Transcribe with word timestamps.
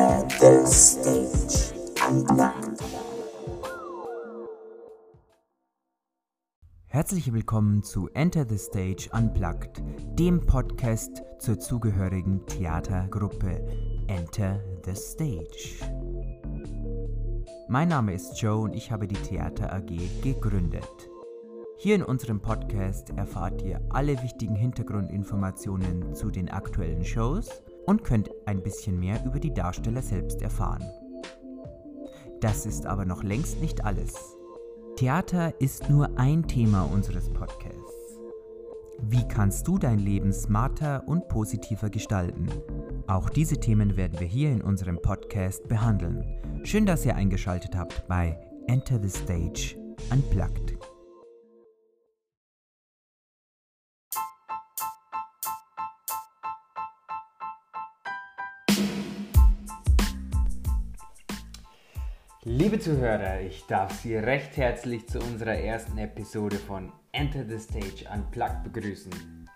The 0.00 0.64
Stage 0.64 1.74
Unplugged. 2.08 2.82
Herzlich 6.86 7.30
willkommen 7.34 7.82
zu 7.82 8.08
Enter 8.14 8.46
the 8.48 8.56
Stage 8.56 9.10
Unplugged, 9.12 9.82
dem 10.18 10.46
Podcast 10.46 11.22
zur 11.38 11.60
zugehörigen 11.60 12.46
Theatergruppe 12.46 13.62
Enter 14.06 14.64
the 14.86 14.94
Stage. 14.94 15.84
Mein 17.68 17.88
Name 17.88 18.14
ist 18.14 18.40
Joe 18.40 18.62
und 18.62 18.72
ich 18.72 18.90
habe 18.90 19.06
die 19.06 19.16
Theater 19.16 19.70
AG 19.70 19.90
gegründet. 20.22 21.10
Hier 21.76 21.96
in 21.96 22.02
unserem 22.02 22.40
Podcast 22.40 23.10
erfahrt 23.10 23.60
ihr 23.60 23.82
alle 23.90 24.22
wichtigen 24.22 24.54
Hintergrundinformationen 24.54 26.14
zu 26.14 26.30
den 26.30 26.48
aktuellen 26.48 27.04
Shows 27.04 27.50
und 27.90 28.04
könnt 28.04 28.30
ein 28.46 28.62
bisschen 28.62 29.00
mehr 29.00 29.20
über 29.24 29.40
die 29.40 29.52
Darsteller 29.52 30.00
selbst 30.00 30.42
erfahren. 30.42 30.84
Das 32.40 32.64
ist 32.64 32.86
aber 32.86 33.04
noch 33.04 33.24
längst 33.24 33.60
nicht 33.60 33.84
alles. 33.84 34.14
Theater 34.94 35.60
ist 35.60 35.90
nur 35.90 36.16
ein 36.16 36.46
Thema 36.46 36.84
unseres 36.84 37.28
Podcasts. 37.30 38.20
Wie 39.02 39.26
kannst 39.26 39.66
du 39.66 39.76
dein 39.76 39.98
Leben 39.98 40.32
smarter 40.32 41.02
und 41.08 41.26
positiver 41.26 41.90
gestalten? 41.90 42.46
Auch 43.08 43.28
diese 43.28 43.56
Themen 43.56 43.96
werden 43.96 44.20
wir 44.20 44.26
hier 44.28 44.52
in 44.52 44.62
unserem 44.62 45.02
Podcast 45.02 45.66
behandeln. 45.66 46.24
Schön, 46.62 46.86
dass 46.86 47.04
ihr 47.04 47.16
eingeschaltet 47.16 47.76
habt 47.76 48.06
bei 48.06 48.38
Enter 48.68 49.00
the 49.02 49.10
Stage 49.10 49.74
Unplugged. 50.12 50.59
Liebe 62.60 62.78
Zuhörer, 62.78 63.40
ich 63.40 63.64
darf 63.64 64.02
Sie 64.02 64.14
recht 64.16 64.58
herzlich 64.58 65.08
zu 65.08 65.18
unserer 65.18 65.54
ersten 65.54 65.96
Episode 65.96 66.56
von 66.56 66.92
Enter 67.10 67.42
the 67.48 67.58
Stage 67.58 68.04
Unplugged 68.14 68.64
begrüßen. 68.64 69.48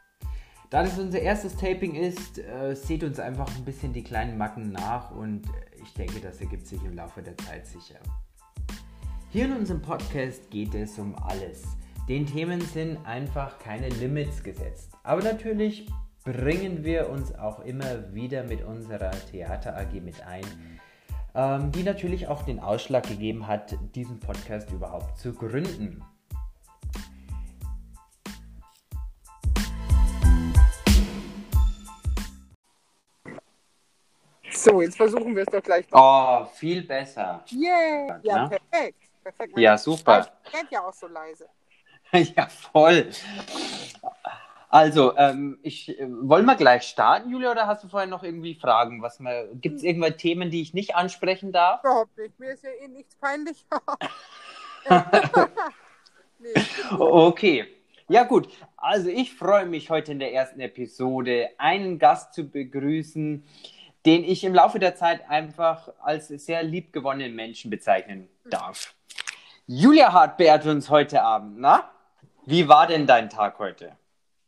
Da 0.70 0.82
das 0.82 0.98
unser 0.98 1.20
erstes 1.20 1.54
Taping 1.54 1.96
ist, 1.96 2.38
äh, 2.38 2.74
seht 2.74 3.04
uns 3.04 3.20
einfach 3.20 3.54
ein 3.58 3.64
bisschen 3.66 3.92
die 3.92 4.02
kleinen 4.02 4.38
Macken 4.38 4.72
nach 4.72 5.10
und 5.10 5.42
ich 5.82 5.92
denke, 5.92 6.18
das 6.18 6.40
ergibt 6.40 6.66
sich 6.66 6.82
im 6.82 6.96
Laufe 6.96 7.20
der 7.20 7.36
Zeit 7.36 7.66
sicher. 7.66 7.98
Hier 9.28 9.44
in 9.44 9.52
unserem 9.52 9.82
Podcast 9.82 10.50
geht 10.50 10.74
es 10.74 10.98
um 10.98 11.14
alles. 11.14 11.62
Den 12.08 12.24
Themen 12.24 12.62
sind 12.62 12.96
einfach 13.04 13.58
keine 13.58 13.90
Limits 13.90 14.42
gesetzt. 14.42 14.92
Aber 15.02 15.22
natürlich 15.22 15.86
bringen 16.24 16.84
wir 16.84 17.10
uns 17.10 17.34
auch 17.34 17.60
immer 17.66 18.14
wieder 18.14 18.44
mit 18.44 18.64
unserer 18.64 19.10
Theater 19.30 19.76
AG 19.76 19.92
mit 20.00 20.22
ein 20.26 20.46
ähm, 21.34 21.72
die 21.72 21.82
natürlich 21.82 22.28
auch 22.28 22.42
den 22.42 22.60
Ausschlag 22.60 23.06
gegeben 23.08 23.46
hat, 23.46 23.76
diesen 23.94 24.20
Podcast 24.20 24.70
überhaupt 24.70 25.18
zu 25.18 25.32
gründen. 25.32 26.02
So, 34.50 34.80
jetzt 34.80 34.96
versuchen 34.96 35.34
wir 35.34 35.42
es 35.42 35.48
doch 35.48 35.62
gleich. 35.62 35.84
Oh, 35.92 36.46
viel 36.54 36.82
besser. 36.82 37.44
Yeah! 37.52 38.06
Ja, 38.06 38.20
Ja? 38.22 38.48
perfekt. 38.48 38.98
perfekt. 39.22 39.58
Ja, 39.58 39.76
super. 39.76 40.26
Ich 40.46 40.70
ja 40.70 40.86
auch 40.86 40.92
so 40.94 41.06
leise. 41.08 41.48
ja, 42.36 42.46
voll. 42.46 43.10
Also, 44.74 45.16
ähm, 45.16 45.60
ich, 45.62 46.00
äh, 46.00 46.08
wollen 46.08 46.46
wir 46.46 46.56
gleich 46.56 46.82
starten, 46.82 47.30
Julia, 47.30 47.52
oder 47.52 47.68
hast 47.68 47.84
du 47.84 47.88
vorher 47.88 48.08
noch 48.08 48.24
irgendwie 48.24 48.56
Fragen? 48.56 49.00
Gibt 49.60 49.76
es 49.76 49.84
irgendwelche 49.84 50.16
Themen, 50.16 50.50
die 50.50 50.62
ich 50.62 50.74
nicht 50.74 50.96
ansprechen 50.96 51.52
darf? 51.52 51.84
Überhaupt 51.84 52.18
nicht. 52.18 52.40
Mir 52.40 52.54
ist 52.54 52.64
ja 52.64 52.70
eh 52.82 52.88
nichts 52.88 53.14
peinlich. 53.14 53.64
nee. 56.40 56.54
Okay. 56.98 57.66
Ja 58.08 58.24
gut, 58.24 58.48
also 58.76 59.10
ich 59.10 59.32
freue 59.36 59.64
mich 59.64 59.90
heute 59.90 60.10
in 60.10 60.18
der 60.18 60.34
ersten 60.34 60.58
Episode 60.58 61.50
einen 61.56 62.00
Gast 62.00 62.34
zu 62.34 62.42
begrüßen, 62.42 63.46
den 64.04 64.24
ich 64.24 64.42
im 64.42 64.54
Laufe 64.54 64.80
der 64.80 64.96
Zeit 64.96 65.30
einfach 65.30 65.88
als 66.02 66.26
sehr 66.26 66.64
liebgewonnenen 66.64 67.36
Menschen 67.36 67.70
bezeichnen 67.70 68.28
darf. 68.50 68.92
Julia 69.68 70.12
Hart 70.12 70.36
beehrt 70.36 70.66
uns 70.66 70.90
heute 70.90 71.22
Abend, 71.22 71.60
na? 71.60 71.88
Wie 72.44 72.66
war 72.66 72.88
denn 72.88 73.06
dein 73.06 73.30
Tag 73.30 73.60
heute? 73.60 73.96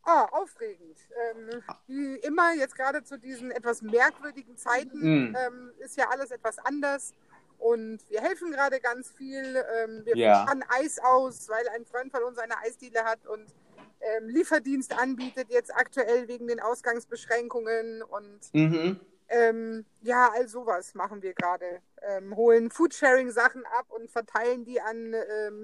Ah, 0.09 0.23
aufregend. 0.31 0.97
Ähm, 1.31 1.61
wie 1.87 2.15
immer, 2.19 2.53
jetzt 2.53 2.77
gerade 2.77 3.03
zu 3.03 3.17
diesen 3.19 3.51
etwas 3.51 3.81
merkwürdigen 3.81 4.55
Zeiten, 4.55 4.97
Mm. 5.31 5.35
ähm, 5.35 5.73
ist 5.79 5.97
ja 5.97 6.07
alles 6.09 6.31
etwas 6.31 6.59
anders. 6.59 7.13
Und 7.57 8.09
wir 8.09 8.21
helfen 8.21 8.51
gerade 8.51 8.79
ganz 8.79 9.11
viel. 9.11 9.61
Ähm, 9.75 10.05
wir 10.05 10.15
Ja. 10.15 10.45
fahren 10.45 10.63
Eis 10.69 10.97
aus, 10.99 11.49
weil 11.49 11.67
ein 11.69 11.85
Freund 11.85 12.11
von 12.13 12.23
uns 12.23 12.37
eine 12.37 12.57
Eisdiele 12.59 13.03
hat 13.03 13.25
und 13.27 13.53
ähm, 13.99 14.29
Lieferdienst 14.29 14.97
anbietet, 14.97 15.49
jetzt 15.49 15.75
aktuell 15.75 16.29
wegen 16.29 16.47
den 16.47 16.61
Ausgangsbeschränkungen. 16.61 18.01
Und 18.01 18.39
Mhm. 18.53 19.01
ähm, 19.27 19.85
ja, 20.03 20.31
all 20.33 20.47
sowas 20.47 20.93
machen 20.93 21.21
wir 21.21 21.33
gerade. 21.33 21.81
Ähm, 22.01 22.33
holen 22.37 22.71
Foodsharing-Sachen 22.71 23.65
ab 23.65 23.87
und 23.89 24.09
verteilen 24.09 24.63
die 24.63 24.79
an 24.79 25.11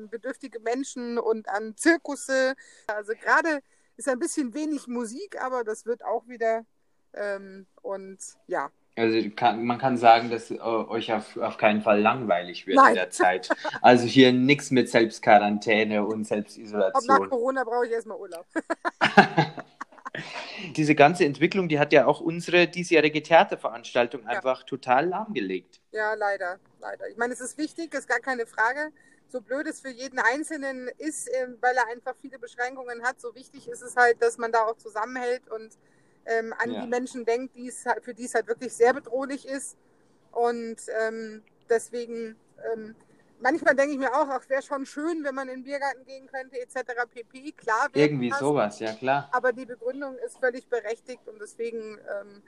bedürftige 0.09 0.59
Menschen 0.59 1.17
und 1.17 1.47
an 1.47 1.77
Zirkusse. 1.77 2.55
Also 2.87 3.13
gerade 3.13 3.61
ist 3.97 4.09
ein 4.09 4.19
bisschen 4.19 4.53
wenig 4.53 4.87
Musik, 4.87 5.41
aber 5.41 5.63
das 5.63 5.85
wird 5.85 6.03
auch 6.03 6.27
wieder. 6.27 6.65
Ähm, 7.13 7.67
und 7.81 8.17
ja, 8.47 8.71
Also 8.95 9.29
kann, 9.35 9.65
man 9.65 9.77
kann 9.77 9.97
sagen, 9.97 10.29
dass 10.31 10.49
äh, 10.51 10.59
euch 10.59 11.13
auf, 11.13 11.37
auf 11.37 11.57
keinen 11.57 11.81
Fall 11.81 12.01
langweilig 12.01 12.65
wird 12.67 12.77
Nein. 12.77 12.89
in 12.89 12.95
der 12.95 13.09
Zeit. 13.11 13.49
Also 13.81 14.05
hier 14.05 14.33
nichts 14.33 14.71
mit 14.71 14.89
Selbstquarantäne 14.89 16.05
und 16.05 16.11
ob 16.11 16.17
nach 16.19 16.25
Selbstisolation. 16.25 17.29
Corona 17.29 17.63
brauche 17.63 17.85
ich 17.85 17.91
erstmal 17.91 18.17
Urlaub. 18.17 18.45
Diese 20.75 20.95
ganze 20.95 21.25
Entwicklung, 21.25 21.67
die 21.69 21.79
hat 21.79 21.93
ja 21.93 22.05
auch 22.05 22.21
unsere 22.21 22.67
diesjährige 22.67 23.23
Theaterveranstaltung 23.23 24.25
einfach 24.27 24.63
total 24.63 25.07
lahmgelegt. 25.07 25.81
Ja, 25.91 26.13
leider, 26.13 26.59
leider. 26.79 27.07
Ich 27.09 27.17
meine, 27.17 27.33
es 27.33 27.41
ist 27.41 27.57
wichtig, 27.57 27.93
ist 27.93 28.07
gar 28.07 28.19
keine 28.19 28.45
Frage. 28.45 28.91
So 29.33 29.41
blöd 29.41 29.65
es 29.65 29.81
für 29.81 29.89
jeden 29.89 30.19
Einzelnen 30.19 30.89
ist, 30.99 31.27
ähm, 31.33 31.57
weil 31.59 31.75
er 31.75 31.87
einfach 31.87 32.15
viele 32.21 32.37
Beschränkungen 32.37 33.01
hat, 33.01 33.19
so 33.19 33.33
wichtig 33.33 33.67
ist 33.67 33.81
es 33.81 33.95
halt, 33.95 34.21
dass 34.21 34.37
man 34.37 34.51
da 34.51 34.63
auch 34.67 34.77
zusammenhält 34.77 35.49
und 35.49 35.75
ähm, 36.27 36.53
an 36.59 36.71
Ja. 36.71 36.81
die 36.81 36.87
Menschen 36.87 37.25
denkt, 37.25 37.55
die 37.55 37.67
es 37.67 37.83
halt, 37.83 38.03
für 38.05 38.13
die 38.13 38.25
es 38.25 38.35
halt 38.35 38.45
wirklich 38.45 38.71
sehr 38.73 38.93
bedrohlich 38.93 39.47
ist. 39.47 39.75
Und 40.31 40.77
ähm, 41.01 41.41
deswegen, 41.67 42.35
ähm, 42.71 42.95
manchmal 43.39 43.73
denke 43.75 43.93
ich 43.93 43.97
mir 43.97 44.13
auch, 44.13 44.27
ach, 44.29 44.47
wäre 44.49 44.61
schon 44.61 44.85
schön, 44.85 45.23
wenn 45.23 45.33
man 45.33 45.49
in 45.49 45.61
den 45.61 45.63
Biergarten 45.63 46.05
gehen 46.05 46.27
könnte, 46.27 46.59
etc. 46.59 47.07
pp. 47.11 47.53
Klar, 47.53 47.89
Irgendwie 47.91 48.29
das, 48.29 48.37
sowas, 48.37 48.79
ja 48.81 48.93
klar. 48.93 49.29
aber 49.31 49.51
die 49.51 49.65
Begründung 49.65 50.15
ist 50.19 50.37
völlig 50.37 50.67
berechtigt 50.67 51.27
und 51.27 51.41
deswegen 51.41 51.97
ähm, 52.21 52.43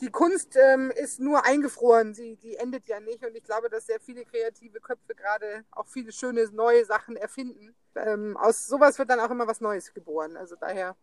die 0.00 0.10
Kunst 0.10 0.56
ähm, 0.56 0.90
ist 0.90 1.20
nur 1.20 1.44
eingefroren, 1.44 2.14
sie 2.14 2.36
die 2.36 2.56
endet 2.56 2.86
ja 2.86 3.00
nicht 3.00 3.24
und 3.24 3.36
ich 3.36 3.44
glaube, 3.44 3.68
dass 3.68 3.86
sehr 3.86 4.00
viele 4.00 4.24
kreative 4.24 4.80
Köpfe 4.80 5.14
gerade 5.14 5.64
auch 5.70 5.86
viele 5.86 6.12
schöne 6.12 6.46
neue 6.52 6.84
Sachen 6.84 7.16
erfinden. 7.16 7.74
Ähm, 7.96 8.36
aus 8.36 8.66
sowas 8.66 8.98
wird 8.98 9.10
dann 9.10 9.20
auch 9.20 9.30
immer 9.30 9.46
was 9.46 9.60
Neues 9.60 9.92
geboren, 9.92 10.36
also 10.36 10.56
daher. 10.56 10.96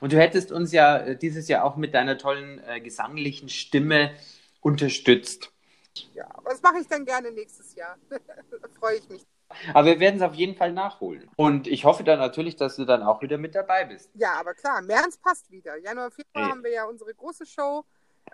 Und 0.00 0.12
du 0.12 0.18
hättest 0.18 0.52
uns 0.52 0.72
ja 0.72 0.98
äh, 0.98 1.16
dieses 1.16 1.48
Jahr 1.48 1.64
auch 1.64 1.76
mit 1.76 1.94
deiner 1.94 2.18
tollen 2.18 2.62
äh, 2.64 2.80
gesanglichen 2.80 3.48
Stimme 3.48 4.14
unterstützt. 4.60 5.52
Ja, 6.14 6.28
das 6.44 6.62
mache 6.62 6.78
ich 6.80 6.88
dann 6.88 7.04
gerne 7.04 7.30
nächstes 7.32 7.74
Jahr. 7.74 7.98
da 8.08 8.68
freue 8.78 8.96
ich 8.96 9.08
mich. 9.08 9.26
Aber 9.74 9.86
wir 9.86 10.00
werden 10.00 10.16
es 10.16 10.22
auf 10.22 10.34
jeden 10.34 10.56
Fall 10.56 10.72
nachholen. 10.72 11.28
Und 11.36 11.66
ich 11.66 11.84
hoffe 11.84 12.04
dann 12.04 12.18
natürlich, 12.18 12.56
dass 12.56 12.76
du 12.76 12.84
dann 12.84 13.02
auch 13.02 13.22
wieder 13.22 13.38
mit 13.38 13.54
dabei 13.54 13.84
bist. 13.84 14.10
Ja, 14.14 14.34
aber 14.38 14.54
klar, 14.54 14.82
März 14.82 15.18
passt 15.18 15.50
wieder. 15.50 15.76
Januar, 15.78 16.10
Februar 16.10 16.44
Ja. 16.44 16.50
haben 16.50 16.64
wir 16.64 16.72
ja 16.72 16.84
unsere 16.84 17.14
große 17.14 17.46
Show, 17.46 17.84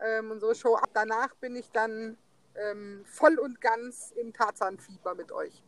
ähm, 0.04 0.30
unsere 0.30 0.54
Show. 0.54 0.76
Ab 0.76 0.90
danach 0.94 1.34
bin 1.36 1.56
ich 1.56 1.70
dann 1.72 2.16
ähm, 2.56 3.04
voll 3.06 3.38
und 3.38 3.60
ganz 3.60 4.12
im 4.20 4.32
Tarzanfieber 4.32 5.14
mit 5.14 5.32
euch. 5.32 5.62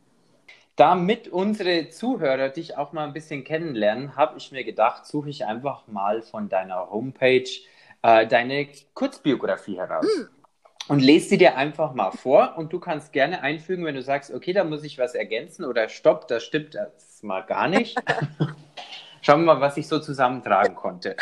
Damit 0.77 1.29
unsere 1.29 1.91
Zuhörer 1.91 2.49
dich 2.49 2.79
auch 2.79 2.93
mal 2.93 3.05
ein 3.05 3.13
bisschen 3.13 3.45
kennenlernen, 3.45 4.17
habe 4.17 4.39
ich 4.39 4.51
mir 4.51 4.65
gedacht, 4.65 5.05
suche 5.05 5.29
ich 5.29 5.45
einfach 5.45 5.87
mal 5.89 6.23
von 6.23 6.49
deiner 6.49 6.91
Homepage 6.91 7.45
äh, 8.03 8.27
deine 8.27 8.67
Kurzbiografie 8.95 9.77
heraus. 9.77 10.07
Und 10.89 11.01
lese 11.01 11.29
sie 11.29 11.39
dir 11.39 11.57
einfach 11.57 11.95
mal 11.95 12.11
vor 12.11 12.55
und 12.57 12.73
du 12.73 12.81
kannst 12.81 13.13
gerne 13.13 13.43
einfügen, 13.43 13.85
wenn 13.85 13.95
du 13.95 14.03
sagst, 14.03 14.33
okay, 14.33 14.53
da 14.53 14.65
muss 14.65 14.83
ich 14.83 14.99
was 14.99 15.15
ergänzen 15.15 15.65
oder 15.65 15.89
stopp, 15.89 16.27
das 16.27 16.43
stimmt 16.43 16.75
das 16.75 17.23
mal 17.23 17.43
gar 17.43 17.69
nicht. 17.69 17.97
Schauen 19.23 19.43
wir 19.43 19.55
mal, 19.55 19.61
was 19.61 19.77
ich 19.77 19.87
so 19.87 20.01
zusammentragen 20.01 20.75
konnte. 20.75 21.17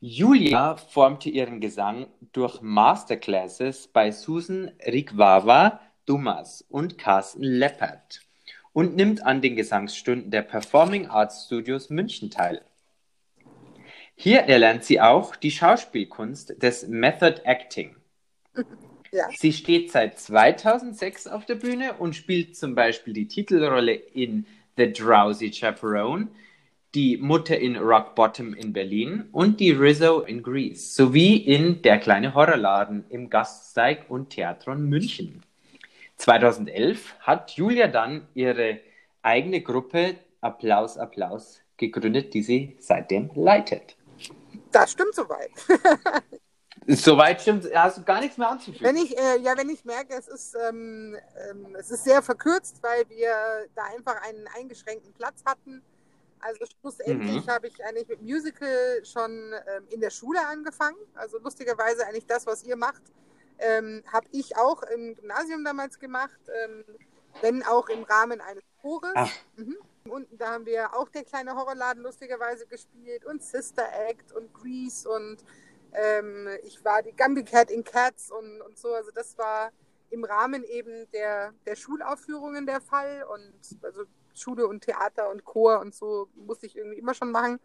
Julia 0.00 0.74
formte 0.76 1.30
ihren 1.30 1.60
Gesang 1.60 2.08
durch 2.32 2.60
Masterclasses 2.60 3.86
bei 3.86 4.10
Susan 4.10 4.72
Rigwawa 4.84 5.78
Dumas 6.06 6.64
und 6.68 6.98
Carsten 6.98 7.44
Leppert 7.44 8.22
und 8.72 8.96
nimmt 8.96 9.24
an 9.24 9.40
den 9.40 9.54
Gesangsstunden 9.54 10.30
der 10.30 10.42
Performing 10.42 11.06
Arts 11.06 11.44
Studios 11.46 11.90
München 11.90 12.30
teil. 12.30 12.64
Hier 14.22 14.42
erlernt 14.42 14.84
sie 14.84 15.00
auch 15.00 15.34
die 15.34 15.50
Schauspielkunst 15.50 16.62
des 16.62 16.86
Method 16.86 17.40
Acting. 17.44 17.96
Ja. 19.14 19.24
Sie 19.36 19.52
steht 19.52 19.92
seit 19.92 20.18
2006 20.18 21.26
auf 21.26 21.44
der 21.44 21.56
Bühne 21.56 21.92
und 21.98 22.16
spielt 22.16 22.56
zum 22.56 22.74
Beispiel 22.74 23.12
die 23.12 23.28
Titelrolle 23.28 23.92
in 23.92 24.46
The 24.78 24.90
Drowsy 24.90 25.50
Chaperone, 25.50 26.28
die 26.94 27.18
Mutter 27.18 27.58
in 27.58 27.76
Rock 27.76 28.14
Bottom 28.14 28.54
in 28.54 28.72
Berlin 28.72 29.28
und 29.30 29.60
die 29.60 29.72
Rizzo 29.72 30.20
in 30.20 30.42
Greece 30.42 30.96
sowie 30.96 31.36
in 31.36 31.82
Der 31.82 31.98
kleine 31.98 32.32
Horrorladen 32.32 33.04
im 33.10 33.28
Gaststeig 33.28 34.06
und 34.08 34.30
Theatron 34.30 34.88
München. 34.88 35.42
2011 36.16 37.16
hat 37.20 37.50
Julia 37.50 37.88
dann 37.88 38.26
ihre 38.32 38.80
eigene 39.20 39.60
Gruppe 39.60 40.14
Applaus 40.40 40.96
Applaus 40.96 41.60
gegründet, 41.76 42.32
die 42.32 42.42
sie 42.42 42.76
seitdem 42.78 43.30
leitet. 43.34 43.96
Das 44.72 44.92
stimmt 44.92 45.14
soweit. 45.14 45.50
Soweit 46.88 47.40
stimmt, 47.40 47.68
hast 47.72 47.98
du 47.98 48.02
gar 48.02 48.20
nichts 48.20 48.36
mehr 48.38 48.50
anzufügen. 48.50 48.84
Wenn 48.84 48.96
ich, 48.96 49.16
äh, 49.16 49.38
ja, 49.38 49.56
wenn 49.56 49.70
ich 49.70 49.84
merke, 49.84 50.14
es 50.14 50.26
ist, 50.26 50.56
ähm, 50.56 51.16
ähm, 51.48 51.76
es 51.78 51.90
ist 51.92 52.02
sehr 52.02 52.22
verkürzt, 52.22 52.82
weil 52.82 53.08
wir 53.08 53.68
da 53.76 53.84
einfach 53.94 54.20
einen 54.22 54.48
eingeschränkten 54.56 55.12
Platz 55.12 55.44
hatten. 55.44 55.80
Also 56.40 56.64
schlussendlich 56.80 57.46
Mhm. 57.46 57.50
habe 57.50 57.68
ich 57.68 57.84
eigentlich 57.84 58.08
mit 58.08 58.22
Musical 58.22 59.04
schon 59.04 59.30
ähm, 59.68 59.86
in 59.90 60.00
der 60.00 60.10
Schule 60.10 60.44
angefangen. 60.44 60.96
Also 61.14 61.38
lustigerweise 61.38 62.04
eigentlich 62.04 62.26
das, 62.26 62.46
was 62.48 62.64
ihr 62.64 62.74
macht, 62.74 63.02
ähm, 63.60 64.02
habe 64.12 64.26
ich 64.32 64.56
auch 64.56 64.82
im 64.82 65.14
Gymnasium 65.14 65.64
damals 65.64 66.00
gemacht, 66.00 66.40
ähm, 66.64 66.84
wenn 67.42 67.62
auch 67.62 67.88
im 67.90 68.02
Rahmen 68.02 68.40
eines 68.40 68.64
Chores. 68.80 69.12
Mhm. 69.54 69.76
Unten 70.08 70.36
da 70.36 70.52
haben 70.52 70.66
wir 70.66 70.94
auch 70.94 71.08
der 71.08 71.24
kleine 71.24 71.54
Horrorladen 71.54 72.02
lustigerweise 72.02 72.66
gespielt 72.66 73.24
und 73.24 73.42
Sister 73.42 73.84
Act 74.08 74.32
und 74.32 74.52
Grease 74.52 75.08
und 75.08 75.44
ähm, 75.92 76.48
ich 76.64 76.84
war 76.84 77.02
die 77.02 77.14
Gumby 77.14 77.44
Cat 77.44 77.70
in 77.70 77.84
Cats 77.84 78.30
und, 78.30 78.60
und 78.62 78.78
so. 78.78 78.92
Also 78.94 79.10
das 79.14 79.36
war 79.38 79.70
im 80.10 80.24
Rahmen 80.24 80.64
eben 80.64 81.10
der, 81.12 81.54
der 81.66 81.76
Schulaufführungen 81.76 82.66
der 82.66 82.80
Fall 82.80 83.24
und 83.32 83.52
also 83.82 84.04
Schule 84.34 84.66
und 84.66 84.82
Theater 84.82 85.30
und 85.30 85.44
Chor 85.44 85.80
und 85.80 85.94
so 85.94 86.28
musste 86.34 86.66
ich 86.66 86.76
irgendwie 86.76 86.98
immer 86.98 87.14
schon 87.14 87.30
machen. 87.30 87.60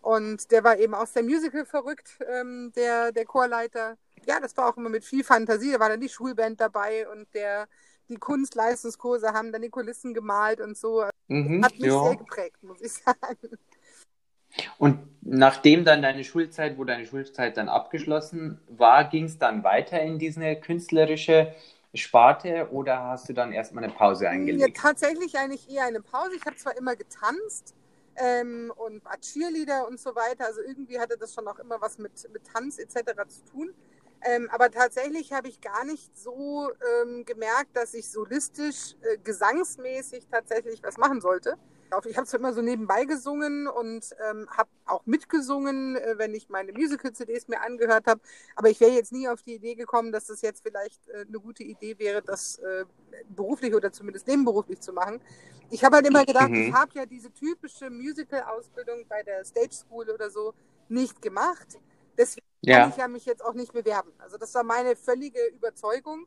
Und 0.00 0.50
der 0.52 0.62
war 0.62 0.78
eben 0.78 0.94
auch 0.94 1.06
sehr 1.06 1.22
Musical 1.22 1.64
verrückt, 1.64 2.18
ähm, 2.26 2.72
der, 2.76 3.12
der 3.12 3.24
Chorleiter. 3.24 3.96
Ja, 4.26 4.40
das 4.40 4.56
war 4.56 4.68
auch 4.68 4.76
immer 4.76 4.90
mit 4.90 5.04
viel 5.04 5.24
Fantasie. 5.24 5.72
Da 5.72 5.80
war 5.80 5.88
dann 5.88 6.00
die 6.00 6.08
Schulband 6.08 6.60
dabei 6.60 7.08
und 7.08 7.32
der, 7.34 7.66
die 8.08 8.16
Kunstleistungskurse 8.16 9.32
haben 9.32 9.52
dann 9.52 9.62
die 9.62 9.70
Kulissen 9.70 10.14
gemalt 10.14 10.60
und 10.60 10.76
so. 10.76 11.04
Mhm, 11.28 11.62
Hat 11.64 11.72
mich 11.72 11.82
ja. 11.82 12.02
sehr 12.02 12.16
geprägt, 12.16 12.62
muss 12.62 12.80
ich 12.80 12.92
sagen. 12.92 13.58
Und 14.78 14.98
nachdem 15.22 15.84
dann 15.84 16.02
deine 16.02 16.24
Schulzeit, 16.24 16.78
wo 16.78 16.84
deine 16.84 17.06
Schulzeit 17.06 17.56
dann 17.56 17.68
abgeschlossen 17.68 18.60
war, 18.68 19.04
ging 19.04 19.24
es 19.24 19.38
dann 19.38 19.62
weiter 19.62 20.00
in 20.00 20.18
diese 20.18 20.56
künstlerische 20.56 21.54
Sparte 21.94 22.68
oder 22.70 22.98
hast 23.04 23.28
du 23.28 23.32
dann 23.32 23.52
erstmal 23.52 23.84
eine 23.84 23.92
Pause 23.92 24.24
Ja, 24.24 24.30
eingelegt? 24.30 24.76
tatsächlich 24.76 25.36
eigentlich 25.38 25.70
eher 25.70 25.84
eine 25.84 26.00
Pause. 26.00 26.32
Ich 26.36 26.44
habe 26.44 26.56
zwar 26.56 26.76
immer 26.76 26.96
getanzt 26.96 27.74
ähm, 28.16 28.72
und 28.76 29.04
war 29.04 29.18
Cheerleader 29.20 29.86
und 29.88 29.98
so 29.98 30.14
weiter. 30.14 30.46
Also 30.46 30.60
irgendwie 30.60 30.98
hatte 30.98 31.16
das 31.18 31.34
schon 31.34 31.46
auch 31.48 31.58
immer 31.58 31.80
was 31.80 31.98
mit, 31.98 32.12
mit 32.32 32.44
Tanz 32.44 32.78
etc. 32.78 33.26
zu 33.28 33.44
tun. 33.50 33.74
Ähm, 34.22 34.48
aber 34.50 34.70
tatsächlich 34.70 35.32
habe 35.32 35.48
ich 35.48 35.60
gar 35.60 35.84
nicht 35.84 36.16
so 36.18 36.70
ähm, 37.04 37.24
gemerkt, 37.24 37.76
dass 37.76 37.94
ich 37.94 38.10
solistisch, 38.10 38.96
äh, 39.02 39.18
gesangsmäßig 39.18 40.26
tatsächlich 40.30 40.82
was 40.82 40.96
machen 40.98 41.20
sollte. 41.20 41.56
Ich 42.06 42.18
habe 42.18 42.26
zwar 42.26 42.40
immer 42.40 42.52
so 42.52 42.60
nebenbei 42.60 43.06
gesungen 43.06 43.66
und 43.66 44.10
ähm, 44.30 44.46
habe 44.50 44.68
auch 44.84 45.06
mitgesungen, 45.06 45.96
äh, 45.96 46.14
wenn 46.18 46.34
ich 46.34 46.50
meine 46.50 46.72
Musical-CDs 46.72 47.48
mir 47.48 47.62
angehört 47.62 48.06
habe. 48.06 48.20
Aber 48.56 48.68
ich 48.68 48.80
wäre 48.80 48.92
jetzt 48.92 49.12
nie 49.12 49.26
auf 49.28 49.42
die 49.42 49.54
Idee 49.54 49.74
gekommen, 49.74 50.12
dass 50.12 50.26
das 50.26 50.42
jetzt 50.42 50.62
vielleicht 50.62 51.08
äh, 51.08 51.24
eine 51.26 51.40
gute 51.40 51.62
Idee 51.62 51.98
wäre, 51.98 52.20
das 52.22 52.58
äh, 52.58 52.84
beruflich 53.30 53.74
oder 53.74 53.90
zumindest 53.92 54.26
nebenberuflich 54.26 54.80
zu 54.80 54.92
machen. 54.92 55.20
Ich 55.70 55.84
habe 55.84 55.96
halt 55.96 56.06
immer 56.06 56.26
gedacht, 56.26 56.50
Mhm. 56.50 56.54
ich 56.56 56.72
habe 56.72 56.90
ja 56.94 57.06
diese 57.06 57.32
typische 57.32 57.90
Musical-Ausbildung 57.90 59.06
bei 59.08 59.22
der 59.22 59.44
Stage 59.44 59.72
School 59.74 60.10
oder 60.10 60.30
so 60.30 60.54
nicht 60.88 61.22
gemacht. 61.22 61.78
Deswegen 62.18 62.47
kann 62.64 62.72
Ja. 62.74 62.88
ich 62.88 62.96
ja 62.96 63.08
mich 63.08 63.24
jetzt 63.26 63.44
auch 63.44 63.54
nicht 63.54 63.72
bewerben. 63.72 64.12
Also 64.18 64.36
das 64.36 64.54
war 64.54 64.62
meine 64.62 64.96
völlige 64.96 65.40
Überzeugung. 65.54 66.26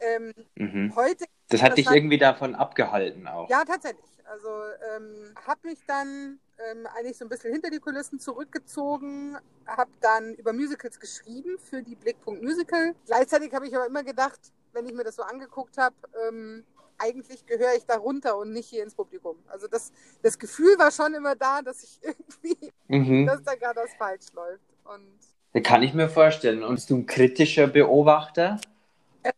Ähm, 0.00 0.32
Mhm. 0.56 0.94
heute 0.96 1.24
Das 1.48 1.62
hat 1.62 1.76
dich 1.78 1.86
hat- 1.86 1.94
irgendwie 1.94 2.18
davon 2.18 2.54
abgehalten 2.54 3.26
auch. 3.28 3.48
ja, 3.48 3.64
tatsächlich. 3.64 4.04
Also 4.24 4.48
ähm, 4.96 5.34
habe 5.46 5.60
mich 5.68 5.78
dann 5.86 6.40
ähm, 6.70 6.86
eigentlich 6.96 7.16
so 7.18 7.24
ein 7.24 7.28
bisschen 7.28 7.52
hinter 7.52 7.70
die 7.70 7.78
Kulissen 7.78 8.18
zurückgezogen, 8.18 9.36
habe 9.66 9.90
dann 10.00 10.34
über 10.34 10.52
Musicals 10.52 10.98
geschrieben 11.00 11.58
für 11.58 11.82
die 11.82 11.94
Blickpunkt 11.96 12.42
Musical. 12.42 12.94
Gleichzeitig 13.06 13.52
habe 13.54 13.66
ich 13.66 13.74
aber 13.74 13.86
immer 13.86 14.02
gedacht, 14.02 14.40
wenn 14.72 14.86
ich 14.86 14.94
mir 14.94 15.04
das 15.04 15.16
so 15.16 15.22
angeguckt 15.22 15.76
habe, 15.78 15.94
ähm, 16.28 16.64
eigentlich 16.98 17.44
gehöre 17.46 17.74
ich 17.76 17.86
da 17.86 17.96
runter 17.96 18.36
und 18.38 18.52
nicht 18.52 18.68
hier 18.68 18.82
ins 18.84 18.94
Publikum. 18.94 19.36
Also 19.48 19.66
das, 19.68 19.92
das 20.22 20.38
Gefühl 20.38 20.78
war 20.78 20.90
schon 20.90 21.12
immer 21.14 21.34
da, 21.36 21.60
dass 21.62 21.82
ich 21.82 22.00
irgendwie, 22.02 22.72
Mhm. 22.88 23.26
dass 23.26 23.42
da 23.42 23.54
gerade 23.56 23.80
was 23.80 23.94
falsch 23.94 24.32
läuft. 24.32 24.64
Und 24.84 25.18
Das 25.54 25.62
kann 25.62 25.82
ich 25.82 25.94
mir 25.94 26.10
vorstellen. 26.10 26.62
Und 26.62 26.74
bist 26.74 26.90
du 26.90 26.96
ein 26.98 27.06
kritischer 27.06 27.66
Beobachter 27.66 28.60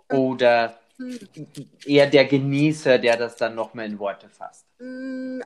oder 0.09 0.81
hm, 0.99 1.19
eher 1.85 2.07
der 2.09 2.27
Genießer, 2.27 2.99
der 2.99 3.17
das 3.17 3.37
dann 3.37 3.55
nochmal 3.55 3.87
in 3.87 3.99
Worte 3.99 4.29
fasst? 4.29 4.67
Mm, 4.79 5.41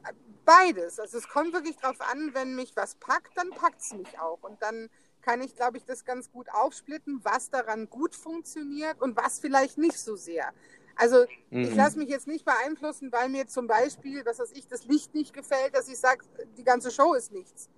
Beides. 0.44 0.99
Also 0.99 1.19
es 1.19 1.28
kommt 1.28 1.52
wirklich 1.52 1.76
drauf 1.76 2.00
an, 2.00 2.34
wenn 2.34 2.56
mich 2.56 2.75
was 2.76 2.96
packt, 2.96 3.37
dann 3.37 3.55
packt 3.55 3.81
es 3.81 3.93
mich 3.93 4.19
auch. 4.19 4.43
Und 4.43 4.61
dann 4.62 4.88
kann 5.22 5.40
ich, 5.43 5.55
glaube 5.55 5.76
ich, 5.76 5.84
das 5.84 6.05
ganz 6.05 6.31
gut 6.32 6.49
aufsplitten, 6.52 7.20
was 7.25 7.50
daran 7.50 7.88
gut 7.88 8.16
funktioniert 8.16 9.00
und 9.00 9.16
was 9.16 9.38
vielleicht 9.38 9.78
nicht 9.78 9.99
so 9.99 10.16
sehr. 10.16 10.52
Also 10.96 11.26
ich 11.61 11.75
Mhm. 11.75 11.76
lasse 11.76 11.99
mich 11.99 12.08
jetzt 12.08 12.26
nicht 12.26 12.44
beeinflussen, 12.44 13.12
weil 13.12 13.28
mir 13.28 13.46
zum 13.46 13.66
Beispiel, 13.69 14.25
was 14.26 14.38
weiß 14.40 14.52
ich, 14.52 14.66
das 14.66 14.84
Licht 14.87 15.14
nicht 15.14 15.32
gefällt, 15.34 15.76
dass 15.76 15.88
ich 15.88 15.99
sage, 15.99 16.25
die 16.58 16.64
ganze 16.64 16.90
Show 16.90 17.14
ist 17.14 17.32
nichts. 17.32 17.69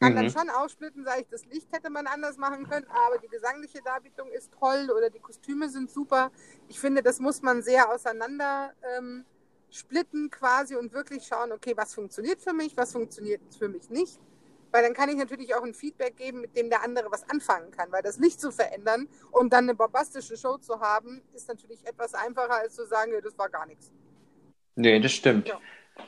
Kann 0.00 0.14
dann 0.14 0.26
Mhm. 0.26 0.30
schon 0.30 0.50
aufsplitten, 0.50 1.04
sage 1.04 1.22
ich, 1.22 1.28
das 1.28 1.44
Licht 1.46 1.72
hätte 1.72 1.90
man 1.90 2.06
anders 2.06 2.36
machen 2.36 2.68
können, 2.68 2.86
aber 2.88 3.18
die 3.18 3.26
gesangliche 3.28 3.82
Darbietung 3.82 4.30
ist 4.30 4.52
toll 4.52 4.90
oder 4.96 5.10
die 5.10 5.18
Kostüme 5.18 5.68
sind 5.68 5.90
super. 5.90 6.30
Ich 6.68 6.78
finde, 6.78 7.02
das 7.02 7.18
muss 7.18 7.42
man 7.42 7.62
sehr 7.62 7.90
auseinander 7.90 8.72
ähm, 8.96 9.24
splitten 9.70 10.30
quasi 10.30 10.76
und 10.76 10.92
wirklich 10.92 11.24
schauen, 11.26 11.50
okay, 11.50 11.72
was 11.76 11.94
funktioniert 11.94 12.40
für 12.40 12.52
mich, 12.52 12.76
was 12.76 12.92
funktioniert 12.92 13.40
für 13.58 13.68
mich 13.68 13.90
nicht. 13.90 14.20
Weil 14.70 14.82
dann 14.82 14.94
kann 14.94 15.08
ich 15.08 15.16
natürlich 15.16 15.54
auch 15.54 15.62
ein 15.64 15.74
Feedback 15.74 16.16
geben, 16.16 16.42
mit 16.42 16.54
dem 16.56 16.68
der 16.68 16.82
andere 16.84 17.10
was 17.10 17.28
anfangen 17.28 17.70
kann. 17.72 17.90
Weil 17.90 18.02
das 18.02 18.18
Licht 18.18 18.40
zu 18.40 18.52
verändern 18.52 19.08
und 19.32 19.52
dann 19.52 19.64
eine 19.64 19.74
bombastische 19.74 20.36
Show 20.36 20.58
zu 20.58 20.78
haben, 20.80 21.22
ist 21.34 21.48
natürlich 21.48 21.84
etwas 21.86 22.14
einfacher, 22.14 22.54
als 22.54 22.74
zu 22.76 22.86
sagen, 22.86 23.12
ja, 23.12 23.20
das 23.20 23.36
war 23.38 23.48
gar 23.48 23.66
nichts. 23.66 23.90
Nee, 24.76 25.00
das 25.00 25.12
stimmt. 25.12 25.48
Ja. 25.48 25.60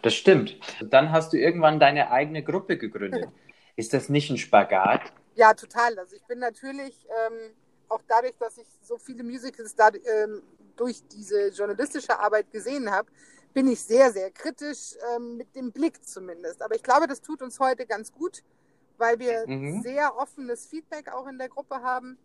Das 0.03 0.15
stimmt. 0.15 0.57
Dann 0.81 1.11
hast 1.11 1.33
du 1.33 1.39
irgendwann 1.39 1.81
deine 1.81 2.13
eigene 2.13 2.45
Gruppe 2.45 2.79
gegründet. 2.79 3.29
Ist 3.81 3.95
das 3.95 4.11
nicht 4.11 4.29
ein 4.29 4.37
Spagat? 4.37 5.01
Ja, 5.37 5.55
total. 5.55 5.99
Also 5.99 6.15
ich 6.15 6.23
bin 6.27 6.39
natürlich 6.39 6.95
ähm, 7.09 7.55
auch 7.89 8.03
dadurch, 8.07 8.37
dass 8.39 8.59
ich 8.59 8.67
so 8.83 8.99
viele 8.99 9.23
Musicals 9.25 9.75
da, 9.75 9.89
ähm, 9.89 10.43
durch 10.77 11.03
diese 11.09 11.49
journalistische 11.49 12.19
Arbeit 12.21 12.51
gesehen 12.51 12.91
habe, 12.91 13.09
bin 13.55 13.67
ich 13.69 13.81
sehr, 13.83 14.13
sehr 14.13 14.31
kritisch 14.33 14.97
ähm, 15.17 15.39
mit 15.39 15.57
dem 15.57 15.73
Blick 15.73 16.05
zumindest. 16.07 16.61
Aber 16.61 16.75
ich 16.75 16.83
glaube, 16.83 17.07
das 17.07 17.23
tut 17.23 17.41
uns 17.41 17.59
heute 17.59 17.87
ganz 17.87 18.13
gut, 18.13 18.43
weil 18.99 19.19
wir 19.19 19.47
Mhm. 19.47 19.81
sehr 19.81 20.15
offenes 20.15 20.67
Feedback 20.67 21.11
auch 21.11 21.27
in 21.27 21.39
der 21.39 21.49
Gruppe 21.49 21.77
haben 21.83 22.19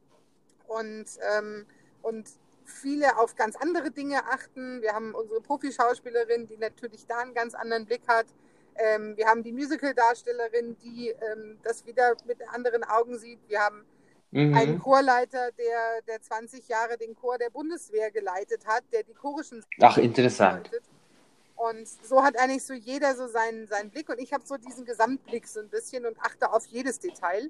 und, 0.68 1.06
ähm, 1.38 1.66
und 2.02 2.30
viele 2.66 3.18
auf 3.18 3.36
ganz 3.36 3.56
andere 3.56 3.92
Dinge 3.92 4.26
achten. 4.26 4.82
Wir 4.82 4.92
haben 4.92 5.16
unsere 5.16 5.40
Profi-Schauspielerin, 5.40 6.48
die 6.48 6.58
natürlich 6.58 7.08
da 7.08 7.20
einen 7.20 7.34
ganz 7.34 7.56
anderen 7.56 7.86
Blick 7.86 8.06
hat. 8.10 8.26
Ähm, 8.77 9.15
wir 9.15 9.27
haben 9.27 9.44
die 9.44 9.53
Musical-Darstellerin, 9.53 10.77
die 10.84 11.10
ähm, 11.10 11.60
das 11.63 11.86
wieder 11.86 12.15
mit 12.25 12.38
anderen 12.50 12.84
Augen 12.84 13.17
sieht. 13.17 13.39
Wir 13.48 13.60
haben 13.62 13.86
einen 14.34 14.74
Mhm. 14.74 14.79
Chorleiter, 14.79 15.51
der, 15.53 16.01
der 16.08 16.22
20 16.22 16.67
Jahre 16.67 16.98
den 16.98 17.15
Chor 17.15 17.38
der 17.38 17.50
Bundeswehr 17.50 18.12
geleitet 18.12 18.65
hat, 18.67 18.84
der 18.91 19.03
die 19.03 19.13
chorischen 19.13 19.63
Ach, 19.82 19.98
interessant. 19.98 20.65
leitet. 20.72 20.84
Und 21.55 21.88
so 21.88 22.22
hat 22.22 22.38
eigentlich 22.38 22.65
so 22.65 22.74
jeder 22.74 23.15
so 23.15 23.27
seinen, 23.27 23.65
seinen 23.67 23.91
Blick 23.91 24.10
und 24.10 24.20
ich 24.20 24.34
habe 24.34 24.46
so 24.46 24.58
diesen 24.58 24.84
Gesamtblick 24.84 25.48
so 25.48 25.62
ein 25.62 25.70
bisschen 25.70 26.05
und 26.05 26.20
achte 26.20 26.51
auf 26.51 26.65
jedes 26.65 27.00
Detail. 27.00 27.50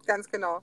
Ganz 0.07 0.31
genau. 0.31 0.61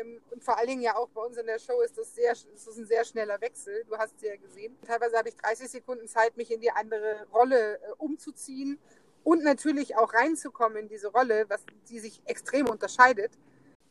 Ähm, 0.00 0.20
und 0.30 0.42
vor 0.42 0.58
allen 0.58 0.68
Dingen 0.68 0.82
ja 0.82 0.96
auch 0.96 1.08
bei 1.08 1.22
uns 1.22 1.36
in 1.36 1.46
der 1.46 1.58
Show 1.58 1.80
ist 1.82 1.96
das 1.98 2.14
sehr, 2.14 2.32
ist 2.32 2.66
das 2.66 2.76
ein 2.76 2.86
sehr 2.86 3.04
schneller 3.04 3.40
Wechsel. 3.40 3.84
Du 3.88 3.96
hast 3.96 4.14
es 4.16 4.22
ja 4.22 4.36
gesehen. 4.36 4.76
Teilweise 4.86 5.16
habe 5.16 5.28
ich 5.28 5.36
30 5.36 5.68
Sekunden 5.68 6.08
Zeit, 6.08 6.36
mich 6.36 6.50
in 6.50 6.60
die 6.60 6.70
andere 6.70 7.26
Rolle 7.32 7.76
äh, 7.76 7.78
umzuziehen 7.98 8.78
und 9.24 9.42
natürlich 9.42 9.96
auch 9.96 10.12
reinzukommen 10.14 10.78
in 10.78 10.88
diese 10.88 11.08
Rolle, 11.08 11.46
was 11.48 11.64
die 11.88 11.98
sich 11.98 12.22
extrem 12.26 12.68
unterscheidet. 12.68 13.32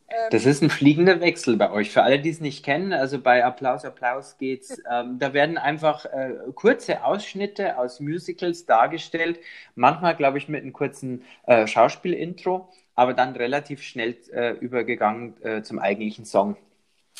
Ähm, 0.07 0.29
Das 0.31 0.45
ist 0.45 0.61
ein 0.61 0.69
fliegender 0.69 1.19
Wechsel 1.19 1.57
bei 1.57 1.71
euch. 1.71 1.91
Für 1.91 2.03
alle, 2.03 2.19
die 2.19 2.29
es 2.29 2.39
nicht 2.39 2.63
kennen, 2.63 2.93
also 2.93 3.19
bei 3.19 3.43
Applaus, 3.43 3.85
Applaus 3.85 4.37
geht's, 4.37 4.77
ähm, 4.91 5.19
da 5.19 5.33
werden 5.33 5.57
einfach 5.57 6.05
äh, 6.05 6.35
kurze 6.53 7.03
Ausschnitte 7.03 7.77
aus 7.77 7.99
Musicals 7.99 8.65
dargestellt. 8.65 9.39
Manchmal, 9.75 10.15
glaube 10.15 10.37
ich, 10.37 10.47
mit 10.47 10.61
einem 10.63 10.73
kurzen 10.73 11.23
äh, 11.47 11.67
Schauspielintro, 11.67 12.69
aber 12.95 13.13
dann 13.13 13.35
relativ 13.35 13.81
schnell 13.83 14.17
äh, 14.31 14.51
übergegangen 14.53 15.41
äh, 15.43 15.63
zum 15.63 15.79
eigentlichen 15.79 16.25
Song. 16.25 16.57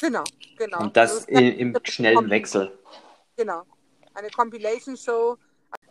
genau, 0.01 0.23
genau. 0.57 0.79
Und 0.79 0.97
das 0.97 1.11
Also 1.15 1.27
es 1.31 1.41
i- 1.41 1.49
im 1.49 1.79
schnellen 1.85 2.29
Wechsel. 2.29 2.71
Genau. 3.37 3.63
Eine 4.13 4.29
Compilation-Show. 4.29 5.37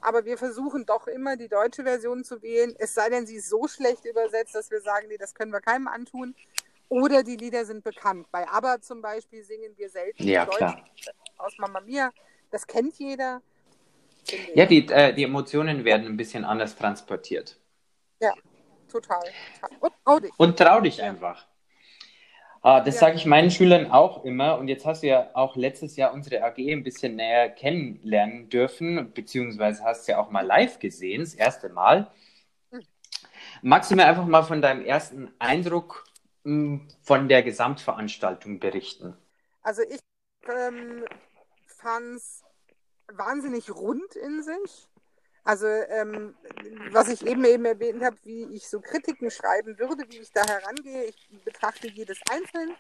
Aber 0.01 0.25
wir 0.25 0.39
versuchen 0.39 0.87
doch 0.87 1.07
immer, 1.07 1.37
die 1.37 1.49
deutsche 1.49 1.83
Version 1.83 2.25
zu 2.25 2.43
wählen. 2.43 2.75
Es 2.79 2.95
sei 2.95 3.09
denn, 3.11 3.27
sie 3.27 3.37
ist 3.37 3.49
so 3.49 3.67
schlecht 3.69 4.05
übersetzt, 4.05 4.55
dass 4.55 4.71
wir 4.71 4.81
sagen, 4.81 5.09
nee, 5.09 5.17
das 5.19 5.35
können 5.35 5.53
wir 5.53 5.61
keinem 5.61 5.89
antun. 5.89 6.35
Oder 6.89 7.23
die 7.23 7.37
Lieder 7.37 7.65
sind 7.65 7.85
bekannt. 7.85 8.27
Bei 8.31 8.49
ABBA 8.49 8.81
zum 8.81 9.03
Beispiel 9.03 9.43
singen 9.45 9.77
wir 9.77 9.91
selten 9.91 10.25
Ja, 10.25 10.45
Deutsch 10.45 10.59
klar. 10.59 10.85
aus 11.39 11.57
Mamma 11.59 11.81
Mia. 11.81 12.13
Das 12.51 12.67
kennt 12.67 12.99
jeder. 12.99 13.43
Ja, 14.55 14.67
die, 14.67 14.87
äh, 14.89 15.13
die 15.15 15.25
Emotionen 15.25 15.85
werden 15.85 16.07
ein 16.07 16.17
bisschen 16.17 16.45
anders 16.45 16.77
transportiert. 16.77 17.59
Total. 18.95 19.25
Und 19.81 19.93
trau 20.05 20.21
dich. 20.21 20.33
Und 20.39 20.57
trau 20.57 20.81
dich 20.81 20.99
Ja. 20.99 21.05
einfach. 21.07 21.47
Ah, 22.63 22.81
das 22.81 22.95
Ja. 22.95 23.01
sage 23.03 23.17
ich 23.17 23.27
meinen 23.27 23.51
Schülern 23.51 23.91
auch 23.91 24.25
immer. 24.25 24.57
Und 24.59 24.69
jetzt 24.69 24.87
hast 24.87 25.03
du 25.03 25.09
ja 25.09 25.31
auch 25.35 25.57
letztes 25.57 25.97
Jahr 25.97 26.15
unsere 26.15 26.43
AG 26.45 26.59
ein 26.73 26.85
bisschen 26.85 27.17
näher 27.17 27.51
kennenlernen 27.51 28.49
dürfen, 28.49 29.13
beziehungsweise 29.13 29.83
hast 29.85 30.07
du 30.07 30.13
ja 30.13 30.19
auch 30.19 30.31
mal 30.31 30.47
live 30.47 30.79
gesehen, 30.79 31.21
das 31.23 31.35
erste 31.35 31.69
Mal. 31.71 32.11
Magst 33.63 33.91
du 33.91 33.97
mir 33.97 34.07
einfach 34.07 34.27
mal 34.27 34.45
von 34.45 34.63
deinem 34.63 34.85
ersten 34.85 35.35
Eindruck 35.41 36.05
mh, 36.45 36.83
von 37.03 37.29
der 37.29 37.43
Gesamtveranstaltung 37.43 38.61
berichten? 38.61 39.17
Also 39.63 39.83
ich 39.83 40.01
ähm, 40.49 41.05
fand 41.67 42.17
es 42.17 42.43
wahnsinnig 43.13 43.75
rund 43.75 44.15
in 44.17 44.43
sich. 44.43 44.89
Also 45.45 45.67
ähm, 45.67 46.35
was 46.91 47.09
ich 47.09 47.25
eben 47.27 47.45
eben 47.45 47.67
erwähnt 47.67 48.03
habe, 48.03 48.17
wie 48.25 48.45
ich 48.55 48.67
so 48.67 48.81
Kritiken 48.81 49.31
schreiben 49.31 49.79
würde, 49.79 50.05
wie 50.09 50.19
ich 50.19 50.33
da 50.33 50.43
herangehe. 50.47 51.05
Ich 51.05 51.29
betrachte 51.45 51.87
jedes 51.89 52.19
einzeln 52.31 52.75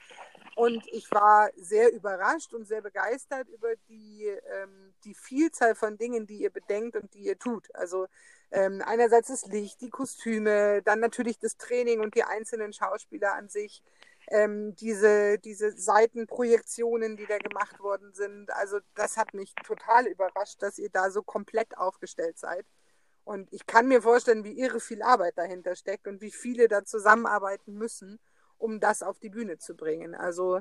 und 0.57 0.83
ich 0.91 1.11
war 1.11 1.51
sehr 1.57 1.93
überrascht 1.93 2.55
und 2.55 2.67
sehr 2.67 2.81
begeistert 2.81 3.49
über 3.51 3.75
die, 3.89 4.25
ähm, 4.27 4.95
die 5.05 5.15
Vielzahl 5.15 5.75
von 5.75 5.99
Dingen, 5.99 6.27
die 6.27 6.39
ihr 6.39 6.51
bedenkt 6.51 6.97
und 6.97 7.13
die 7.13 7.27
ihr 7.27 7.39
tut. 7.39 7.69
Also 7.75 8.07
ähm, 8.51 8.83
einerseits 8.87 9.29
das 9.29 9.47
Licht, 9.47 9.83
die 9.83 9.91
Kostüme, 9.91 10.81
dann 10.83 11.01
natürlich 11.01 11.39
das 11.39 11.59
Training 11.59 12.01
und 12.01 12.15
die 12.15 12.25
einzelnen 12.25 12.73
Schauspieler 12.73 13.35
an 13.35 13.51
sich 13.51 13.83
ähm, 14.29 14.75
diese, 14.77 15.39
diese 15.39 15.73
Seitenprojektionen, 15.73 17.17
die 17.17 17.27
da 17.27 17.39
gemacht 17.39 17.81
worden 17.81 18.13
sind. 18.15 18.51
Also 18.53 18.81
das 18.95 19.17
hat 19.17 19.35
mich 19.35 19.55
total 19.67 20.07
überrascht, 20.07 20.63
dass 20.63 20.79
ihr 20.79 20.91
da 20.91 21.11
so 21.11 21.23
komplett 21.23 21.77
aufgestellt 21.77 22.39
seid. 22.39 22.67
Und 23.25 23.53
ich 23.53 23.67
kann 23.67 23.89
mir 23.89 24.03
vorstellen, 24.03 24.45
wie 24.45 24.59
irre 24.59 24.81
viel 24.81 25.03
Arbeit 25.03 25.39
dahinter 25.39 25.77
steckt 25.77 26.07
und 26.07 26.21
wie 26.21 26.31
viele 26.31 26.69
da 26.69 26.85
zusammenarbeiten 26.85 27.75
müssen, 27.75 28.19
um 28.59 28.81
das 28.81 29.03
auf 29.03 29.19
die 29.19 29.31
Bühne 29.31 29.59
zu 29.59 29.75
bringen. 29.75 30.15
Also 30.15 30.61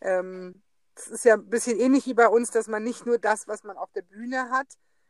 ähm, 0.00 0.62
es 0.94 1.08
ist 1.08 1.24
ja 1.24 1.34
ein 1.34 1.48
bisschen 1.48 1.78
ähnlich 1.80 2.06
wie 2.06 2.14
bei 2.14 2.28
uns, 2.28 2.50
dass 2.50 2.68
man 2.68 2.84
nicht 2.84 3.06
nur 3.06 3.18
das, 3.18 3.48
was 3.48 3.64
man 3.64 3.76
auf 3.76 3.90
der 3.92 4.02
Bühne 4.02 4.50
hat 4.50 4.66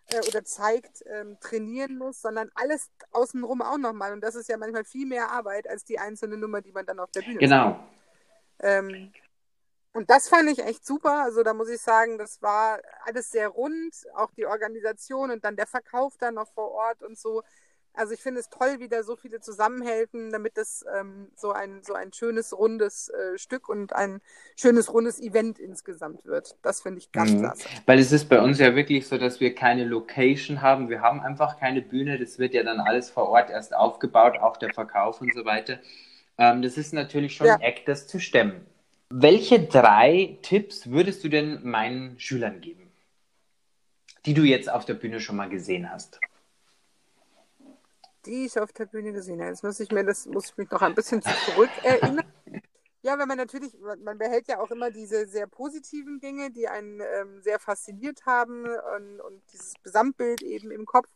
äh, 0.08 0.20
oder 0.28 0.44
zeigt, 0.44 1.04
ähm, 1.06 1.38
trainieren 1.40 1.98
muss, 1.98 2.20
sondern 2.20 2.50
alles 2.54 2.90
außenrum 3.12 3.62
auch 3.62 3.78
nochmal. 3.78 4.12
Und 4.12 4.20
das 4.22 4.34
ist 4.34 4.48
ja 4.48 4.56
manchmal 4.56 4.84
viel 4.84 5.06
mehr 5.06 5.30
Arbeit 5.30 5.68
als 5.68 5.84
die 5.84 5.98
einzelne 5.98 6.36
Nummer, 6.36 6.60
die 6.60 6.72
man 6.72 6.86
dann 6.86 6.98
auf 7.00 7.10
der 7.10 7.22
Bühne 7.22 7.38
Genau. 7.38 7.78
ähm, 8.60 9.12
und 9.94 10.10
das 10.10 10.28
fand 10.28 10.50
ich 10.50 10.58
echt 10.58 10.84
super. 10.84 11.22
Also 11.22 11.44
da 11.44 11.54
muss 11.54 11.68
ich 11.68 11.80
sagen, 11.80 12.18
das 12.18 12.42
war 12.42 12.80
alles 13.04 13.30
sehr 13.30 13.48
rund, 13.48 13.94
auch 14.16 14.32
die 14.32 14.44
Organisation 14.44 15.30
und 15.30 15.44
dann 15.44 15.54
der 15.54 15.68
Verkauf 15.68 16.16
dann 16.18 16.34
noch 16.34 16.52
vor 16.52 16.72
Ort 16.72 17.02
und 17.04 17.16
so. 17.16 17.42
Also 17.96 18.12
ich 18.12 18.20
finde 18.20 18.40
es 18.40 18.48
toll, 18.48 18.76
wie 18.80 18.88
da 18.88 19.02
so 19.04 19.14
viele 19.16 19.40
zusammenhelfen, 19.40 20.32
damit 20.32 20.56
das 20.56 20.84
ähm, 20.98 21.28
so 21.36 21.52
ein 21.52 21.82
so 21.84 21.94
ein 21.94 22.12
schönes 22.12 22.56
rundes 22.56 23.08
äh, 23.08 23.38
Stück 23.38 23.68
und 23.68 23.92
ein 23.92 24.20
schönes 24.56 24.92
rundes 24.92 25.20
Event 25.20 25.60
insgesamt 25.60 26.24
wird. 26.26 26.56
Das 26.62 26.82
finde 26.82 26.98
ich 26.98 27.12
ganz 27.12 27.30
Mhm. 27.32 27.38
klasse. 27.40 27.68
Weil 27.86 28.00
es 28.00 28.10
ist 28.10 28.28
bei 28.28 28.40
uns 28.40 28.58
ja 28.58 28.74
wirklich 28.74 29.06
so, 29.06 29.16
dass 29.16 29.38
wir 29.40 29.54
keine 29.54 29.84
Location 29.84 30.60
haben. 30.60 30.88
Wir 30.88 31.02
haben 31.02 31.20
einfach 31.20 31.58
keine 31.60 31.82
Bühne. 31.82 32.18
Das 32.18 32.38
wird 32.38 32.52
ja 32.52 32.64
dann 32.64 32.80
alles 32.80 33.10
vor 33.10 33.28
Ort 33.28 33.50
erst 33.50 33.74
aufgebaut, 33.74 34.38
auch 34.38 34.56
der 34.56 34.72
Verkauf 34.74 35.20
und 35.20 35.32
so 35.32 35.44
weiter. 35.44 35.78
Ähm, 36.36 36.62
das 36.62 36.76
ist 36.76 36.92
natürlich 36.92 37.36
schon 37.36 37.46
Ja. 37.46 37.54
ein 37.54 37.60
Act, 37.60 37.86
das 37.86 38.08
zu 38.08 38.18
stemmen. 38.18 38.66
Welche 39.10 39.60
drei 39.60 40.38
Tipps 40.42 40.90
würdest 40.90 41.22
du 41.22 41.28
denn 41.28 41.60
meinen 41.62 42.18
Schülern 42.18 42.60
geben, 42.60 42.90
die 44.26 44.34
du 44.34 44.42
jetzt 44.42 44.68
auf 44.68 44.84
der 44.84 44.94
Bühne 44.94 45.20
schon 45.20 45.36
mal 45.36 45.48
gesehen 45.48 45.90
hast? 45.92 46.18
Die 48.26 48.46
ich 48.46 48.58
auf 48.58 48.72
der 48.72 48.86
Bühne 48.86 49.12
gesehen 49.12 49.40
habe. 49.40 49.50
Jetzt 49.50 49.64
muss 49.64 49.80
ich 49.80 49.90
mir 49.90 50.04
das, 50.04 50.26
muss 50.26 50.50
ich 50.50 50.56
mich 50.56 50.70
noch 50.70 50.82
ein 50.82 50.94
bisschen 50.94 51.22
zurückerinnern. 51.22 52.24
Ja, 53.02 53.18
wenn 53.18 53.28
man 53.28 53.36
natürlich, 53.36 53.76
man 54.02 54.16
behält 54.16 54.48
ja 54.48 54.60
auch 54.60 54.70
immer 54.70 54.90
diese 54.90 55.26
sehr 55.26 55.46
positiven 55.46 56.20
Dinge, 56.20 56.50
die 56.50 56.68
einen 56.68 57.00
ähm, 57.00 57.42
sehr 57.42 57.58
fasziniert 57.58 58.24
haben 58.24 58.64
und, 58.96 59.20
und 59.20 59.42
dieses 59.52 59.74
Gesamtbild 59.82 60.42
eben 60.42 60.70
im 60.70 60.86
Kopf. 60.86 61.08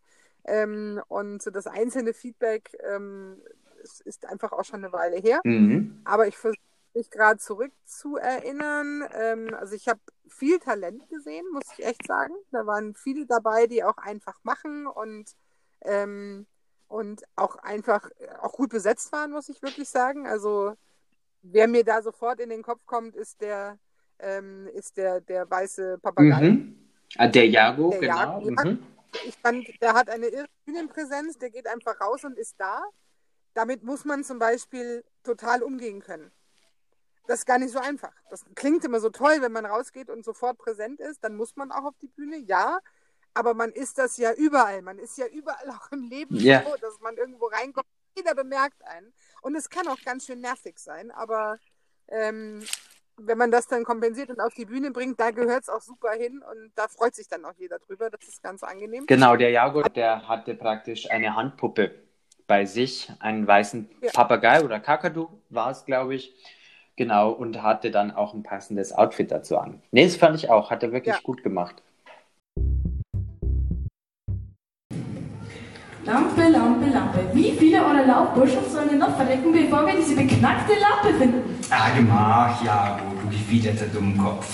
Ähm, 0.45 1.01
und 1.09 1.43
so 1.43 1.51
das 1.51 1.67
einzelne 1.67 2.13
Feedback 2.13 2.77
ähm, 2.87 3.41
ist, 3.83 4.03
ist 4.03 4.27
einfach 4.27 4.53
auch 4.53 4.65
schon 4.65 4.85
eine 4.85 4.93
Weile 4.93 5.17
her. 5.17 5.41
Mhm. 5.45 6.03
Aber 6.05 6.27
ich 6.27 6.37
versuche 6.37 6.61
mich 6.93 7.11
gerade 7.11 7.39
zurück 7.39 7.73
zu 7.87 8.17
erinnern. 8.17 9.09
Ähm, 9.15 9.55
also 9.55 9.75
ich 9.75 9.89
habe 9.89 10.01
viel 10.29 10.59
Talent 10.59 11.09
gesehen, 11.09 11.47
muss 11.55 11.65
ich 11.73 11.87
echt 11.87 12.07
sagen. 12.07 12.35
Da 12.51 12.67
waren 12.67 12.95
viele 12.97 13.25
dabei, 13.25 13.67
die 13.67 13.83
auch 13.83 13.97
einfach 13.97 14.39
machen 14.43 14.87
und, 14.87 15.31
ähm, 15.83 16.47
und 16.89 17.23
auch 17.37 17.57
einfach 17.57 18.11
äh, 18.19 18.29
auch 18.41 18.53
gut 18.53 18.71
besetzt 18.71 19.13
waren, 19.13 19.31
muss 19.31 19.49
ich 19.49 19.63
wirklich 19.63 19.89
sagen. 19.89 20.27
Also 20.27 20.75
wer 21.43 21.69
mir 21.69 21.85
da 21.85 22.03
sofort 22.03 22.41
in 22.41 22.51
den 22.51 22.63
Kopf 22.63 22.85
kommt, 22.87 23.15
ist 23.15 23.41
der, 23.41 23.79
ähm, 24.19 24.69
ist 24.75 24.97
der, 24.97 25.21
der 25.21 25.49
weiße 25.49 25.99
Papagei. 26.03 26.41
Mhm. 26.41 26.91
Ah, 27.17 27.29
der 27.29 27.49
Jago, 27.49 27.91
Der 27.91 28.01
genau. 28.01 28.17
Jago, 28.17 28.51
ja. 28.51 28.65
Mhm. 28.65 28.87
Ich 29.25 29.37
fand, 29.37 29.67
der 29.81 29.95
hat 29.95 30.11
eine 30.11 30.27
irre 30.27 30.49
Bühnenpräsenz, 30.67 31.39
der 31.39 31.51
geht 31.51 31.67
einfach 31.67 31.99
raus 32.01 32.25
und 32.25 32.39
ist 32.39 32.57
da. 32.59 32.83
Damit 33.55 33.83
muss 33.83 34.05
man 34.05 34.23
zum 34.25 34.39
Beispiel 34.39 35.05
total 35.23 35.63
umgehen 35.63 36.01
können. 36.01 36.31
Das 37.27 37.41
ist 37.41 37.47
gar 37.47 37.59
nicht 37.59 37.73
so 37.73 37.79
einfach. 37.79 38.13
Das 38.31 38.45
klingt 38.55 38.85
immer 38.85 39.01
so 39.01 39.11
toll, 39.11 39.39
wenn 39.41 39.53
man 39.53 39.67
rausgeht 39.67 40.11
und 40.11 40.25
sofort 40.25 40.59
präsent 40.59 41.01
ist, 41.01 41.25
dann 41.25 41.37
muss 41.37 41.57
man 41.57 41.71
auch 41.73 41.85
auf 41.85 41.95
die 42.01 42.09
Bühne, 42.09 42.37
ja. 42.37 42.79
Aber 43.35 43.55
man 43.55 43.71
ist 43.71 43.99
das 43.99 44.17
ja 44.17 44.33
überall. 44.33 44.83
Man 44.83 44.99
ist 44.99 45.17
ja 45.19 45.27
überall 45.27 45.69
auch 45.71 45.91
im 45.93 46.05
Leben 46.09 46.37
Ja. 46.37 46.63
so, 46.65 46.75
dass 46.81 46.99
man 47.01 47.17
irgendwo 47.17 47.47
reinkommt. 47.47 47.87
Jeder 48.17 48.35
bemerkt 48.35 48.83
einen. 48.85 49.13
Und 49.43 49.55
es 49.55 49.71
kann 49.71 49.87
auch 49.89 50.01
ganz 50.05 50.27
schön 50.27 50.41
nervig 50.41 50.79
sein, 50.79 51.11
aber 51.13 51.59
ähm, 52.09 52.65
wenn 53.17 53.39
man 53.39 53.51
das 53.51 53.67
dann 53.67 53.85
kompensiert 53.85 54.31
und 54.31 54.41
auf 54.41 54.55
die 54.55 54.65
Bühne 54.65 54.91
bringt, 54.91 55.19
da 55.21 55.31
gehört 55.31 55.63
es 55.63 55.69
auch 55.69 55.81
super 55.83 56.13
hin 56.13 56.43
und 56.51 56.73
da 56.75 56.89
freut 56.89 57.15
sich 57.15 57.29
dann 57.29 57.45
auch 57.45 57.55
jeder 57.57 57.79
drüber. 57.79 58.11
Das 58.11 58.27
ist 58.27 58.43
ganz 58.43 58.63
angenehm. 58.63 59.07
Genau, 59.07 59.37
der 59.37 59.51
Jago, 59.51 59.83
der 59.83 60.27
hatte 60.29 60.55
praktisch 60.55 61.11
eine 61.11 61.35
Handpuppe 61.37 61.95
bei 62.47 62.65
sich, 62.65 63.13
einen 63.21 63.47
weißen 63.47 63.89
Ja. 64.01 64.11
Papagei 64.13 64.65
oder 64.65 64.81
Kakadu 64.81 65.29
war 65.51 65.71
es, 65.71 65.85
glaube 65.85 66.15
ich. 66.15 66.35
Genau, 66.97 67.31
und 67.31 67.63
hatte 67.63 67.91
dann 67.93 68.11
auch 68.11 68.35
ein 68.35 68.43
passendes 68.43 68.93
Outfit 68.93 69.31
dazu 69.31 69.59
an. 69.59 69.81
Nee, 69.93 70.05
das 70.05 70.17
fand 70.17 70.35
ich 70.37 70.51
auch, 70.51 70.71
hat 70.71 70.83
er 70.83 70.91
wirklich 70.93 71.15
Ja. 71.15 71.21
gut 71.23 71.45
gemacht. 71.45 71.83
Lampe, 76.09 76.49
Lampe, 76.49 76.87
Lampe. 76.91 77.21
Wie 77.35 77.53
viele 77.53 77.85
eurer 77.85 78.07
Laufburschen 78.07 78.61
sollen 78.73 78.89
denn 78.89 78.99
noch 78.99 79.15
verrecken, 79.15 79.53
bevor 79.53 79.87
wir 79.87 79.95
diese 79.95 80.17
beknackte 80.17 80.73
Lampe 80.73 81.19
finden? 81.19 81.43
Ah, 81.69 81.91
gemach, 81.95 82.65
Jago, 82.65 83.05
du 83.23 83.29
gefiederter 83.29 83.85
Dummkopf. 83.93 84.47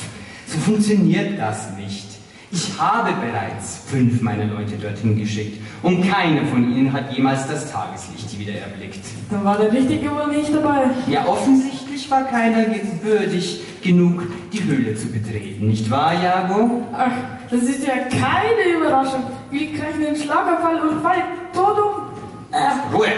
So 0.48 0.58
funktioniert 0.58 1.38
das 1.38 1.76
nicht. 1.76 2.08
Ich 2.50 2.72
habe 2.76 3.10
bereits 3.24 3.82
fünf 3.86 4.20
meiner 4.20 4.46
Leute 4.46 4.76
dorthin 4.82 5.16
geschickt 5.16 5.60
und 5.82 6.02
keiner 6.08 6.44
von 6.46 6.72
ihnen 6.72 6.92
hat 6.92 7.12
jemals 7.12 7.46
das 7.46 7.70
Tageslicht 7.70 8.36
wieder 8.36 8.54
erblickt. 8.54 9.04
Dann 9.30 9.44
war 9.44 9.56
der 9.56 9.72
Richtige 9.72 10.10
wohl 10.10 10.36
nicht 10.36 10.52
dabei. 10.52 10.86
Ja, 11.08 11.24
offensichtlich 11.26 12.10
war 12.10 12.24
keiner 12.24 12.66
würdig 13.02 13.60
genug, 13.80 14.22
die 14.52 14.64
Höhle 14.64 14.96
zu 14.96 15.06
betreten, 15.08 15.68
nicht 15.68 15.88
wahr, 15.90 16.14
Jago? 16.20 16.82
Ach, 16.92 17.12
das 17.50 17.62
ist 17.62 17.86
ja 17.86 18.08
keine 18.08 18.76
Überraschung. 18.76 19.24
Wir 19.50 19.68
kriegen 19.68 20.06
einen 20.06 20.16
Schlaganfall 20.16 20.88
und 20.88 21.02
fallen 21.02 21.52
tot 21.52 21.78
um. 21.78 22.12
Äh, 22.52 22.94
Ruhe! 22.94 23.08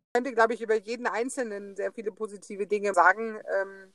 Ich 0.00 0.12
könnte, 0.12 0.32
glaube 0.32 0.54
ich, 0.54 0.62
über 0.62 0.74
jeden 0.74 1.06
Einzelnen 1.06 1.76
sehr 1.76 1.92
viele 1.92 2.10
positive 2.10 2.66
Dinge 2.66 2.92
sagen. 2.92 3.38
Ähm, 3.60 3.92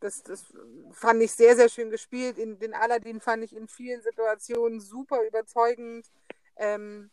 das, 0.00 0.22
das 0.22 0.44
fand 0.92 1.22
ich 1.22 1.32
sehr, 1.32 1.56
sehr 1.56 1.68
schön 1.68 1.90
gespielt. 1.90 2.38
In, 2.38 2.58
den 2.58 2.72
Aladdin 2.72 3.20
fand 3.20 3.44
ich 3.44 3.54
in 3.54 3.68
vielen 3.68 4.00
Situationen 4.00 4.80
super 4.80 5.20
überzeugend. 5.26 6.10
Ähm, 6.56 7.10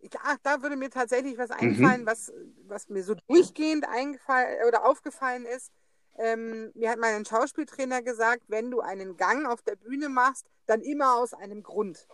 ja, 0.00 0.36
da 0.42 0.62
würde 0.62 0.76
mir 0.76 0.90
tatsächlich 0.90 1.36
was 1.38 1.50
einfallen, 1.50 2.06
was, 2.06 2.32
was 2.66 2.88
mir 2.88 3.02
so 3.02 3.14
durchgehend 3.26 3.88
eingefallen 3.88 4.68
oder 4.68 4.84
aufgefallen 4.84 5.46
ist. 5.46 5.72
Ähm, 6.16 6.70
mir 6.74 6.90
hat 6.90 6.98
mein 6.98 7.24
Schauspieltrainer 7.24 8.02
gesagt, 8.02 8.42
wenn 8.48 8.70
du 8.70 8.80
einen 8.80 9.16
Gang 9.16 9.46
auf 9.46 9.62
der 9.62 9.76
Bühne 9.76 10.08
machst, 10.08 10.46
dann 10.66 10.80
immer 10.82 11.16
aus 11.16 11.34
einem 11.34 11.62
Grund. 11.62 12.06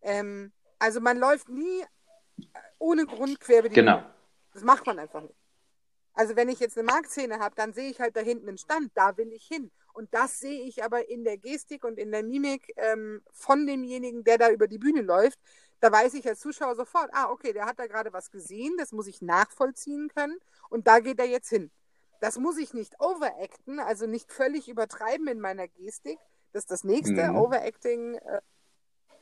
Ähm, 0.00 0.52
also 0.78 1.00
man 1.00 1.18
läuft 1.18 1.48
nie 1.48 1.84
ohne 2.78 3.06
Grund 3.06 3.38
quer 3.40 3.60
über 3.60 3.68
die 3.68 3.74
Genau. 3.74 3.98
Bühne. 3.98 4.14
Das 4.54 4.62
macht 4.62 4.86
man 4.86 4.98
einfach 4.98 5.20
nicht. 5.22 5.34
Also 6.14 6.36
wenn 6.36 6.48
ich 6.48 6.60
jetzt 6.60 6.76
eine 6.76 6.86
Marktszene 6.86 7.38
habe, 7.38 7.54
dann 7.54 7.72
sehe 7.72 7.90
ich 7.90 8.00
halt 8.00 8.16
da 8.16 8.20
hinten 8.20 8.48
einen 8.48 8.58
Stand, 8.58 8.90
da 8.94 9.16
will 9.16 9.32
ich 9.32 9.46
hin. 9.46 9.70
Und 9.94 10.12
das 10.14 10.40
sehe 10.40 10.62
ich 10.62 10.84
aber 10.84 11.08
in 11.08 11.24
der 11.24 11.38
Gestik 11.38 11.84
und 11.84 11.98
in 11.98 12.12
der 12.12 12.22
Mimik 12.22 12.72
ähm, 12.76 13.22
von 13.30 13.66
demjenigen, 13.66 14.24
der 14.24 14.38
da 14.38 14.50
über 14.50 14.66
die 14.66 14.78
Bühne 14.78 15.02
läuft. 15.02 15.38
Da 15.80 15.90
weiß 15.90 16.14
ich 16.14 16.26
als 16.26 16.40
Zuschauer 16.40 16.76
sofort, 16.76 17.10
ah, 17.12 17.30
okay, 17.30 17.52
der 17.52 17.66
hat 17.66 17.78
da 17.78 17.86
gerade 17.86 18.12
was 18.12 18.30
gesehen, 18.30 18.74
das 18.78 18.92
muss 18.92 19.06
ich 19.06 19.20
nachvollziehen 19.20 20.08
können 20.14 20.38
und 20.68 20.86
da 20.86 21.00
geht 21.00 21.18
er 21.18 21.26
jetzt 21.26 21.48
hin. 21.48 21.70
Das 22.22 22.38
muss 22.38 22.56
ich 22.56 22.72
nicht 22.72 23.00
overacten, 23.00 23.80
also 23.80 24.06
nicht 24.06 24.30
völlig 24.30 24.68
übertreiben 24.68 25.26
in 25.26 25.40
meiner 25.40 25.66
Gestik. 25.66 26.20
Das 26.52 26.62
ist 26.62 26.70
das 26.70 26.84
nächste. 26.84 27.30
Mhm. 27.30 27.36
Overacting 27.36 28.14
äh, 28.14 28.40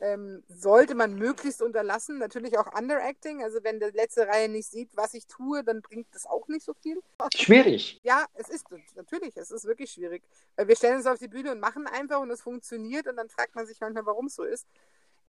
ähm, 0.01 0.43
sollte 0.47 0.93
man 0.93 1.15
möglichst 1.15 1.63
unterlassen. 1.63 2.19
Natürlich 2.19 2.59
auch 2.59 2.71
Underacting. 2.77 3.41
Also 3.41 3.63
wenn 3.63 3.79
der 3.79 3.91
letzte 3.91 4.27
Reihe 4.27 4.49
nicht 4.49 4.69
sieht, 4.69 4.95
was 4.95 5.15
ich 5.15 5.25
tue, 5.25 5.63
dann 5.63 5.81
bringt 5.81 6.13
das 6.13 6.27
auch 6.27 6.47
nicht 6.47 6.63
so 6.63 6.75
viel. 6.75 7.01
Schwierig. 7.33 7.99
Ja, 8.03 8.27
es 8.35 8.49
ist 8.49 8.67
natürlich, 8.93 9.35
es 9.35 9.49
ist 9.49 9.65
wirklich 9.65 9.89
schwierig. 9.89 10.21
Weil 10.55 10.67
wir 10.67 10.75
stellen 10.75 10.97
uns 10.97 11.07
auf 11.07 11.17
die 11.17 11.27
Bühne 11.27 11.53
und 11.53 11.59
machen 11.59 11.87
einfach 11.87 12.19
und 12.19 12.29
es 12.29 12.41
funktioniert 12.43 13.07
und 13.07 13.15
dann 13.15 13.29
fragt 13.29 13.55
man 13.55 13.65
sich 13.65 13.79
manchmal, 13.79 14.05
warum 14.05 14.27
es 14.27 14.35
so 14.35 14.43
ist. 14.43 14.67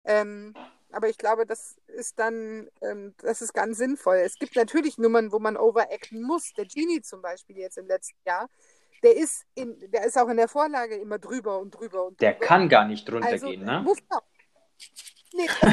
Ähm, 0.05 0.53
aber 0.91 1.09
ich 1.09 1.17
glaube, 1.17 1.45
das 1.45 1.77
ist 1.87 2.19
dann, 2.19 2.69
ähm, 2.81 3.15
das 3.19 3.41
ist 3.41 3.53
ganz 3.53 3.77
sinnvoll. 3.77 4.17
Es 4.17 4.37
gibt 4.37 4.55
natürlich 4.55 4.97
Nummern, 4.97 5.31
wo 5.31 5.39
man 5.39 5.57
overacten 5.57 6.21
muss. 6.21 6.53
Der 6.53 6.65
Genie 6.65 7.01
zum 7.01 7.21
Beispiel 7.21 7.57
jetzt 7.57 7.77
im 7.77 7.87
letzten 7.87 8.19
Jahr, 8.25 8.47
der 9.01 9.15
ist, 9.15 9.45
in, 9.55 9.79
der 9.91 10.05
ist 10.05 10.17
auch 10.17 10.29
in 10.29 10.37
der 10.37 10.47
Vorlage 10.47 10.95
immer 10.95 11.19
drüber 11.19 11.59
und 11.59 11.71
drüber 11.71 12.05
und 12.05 12.21
Der 12.21 12.33
drüber. 12.33 12.45
kann 12.45 12.69
gar 12.69 12.85
nicht 12.85 13.09
Also, 13.09 13.47
runtergehen, 13.47 13.65
ne? 13.65 13.81
muss 13.83 13.97
er. 14.09 14.21
Nee, 15.33 15.47
das 15.61 15.71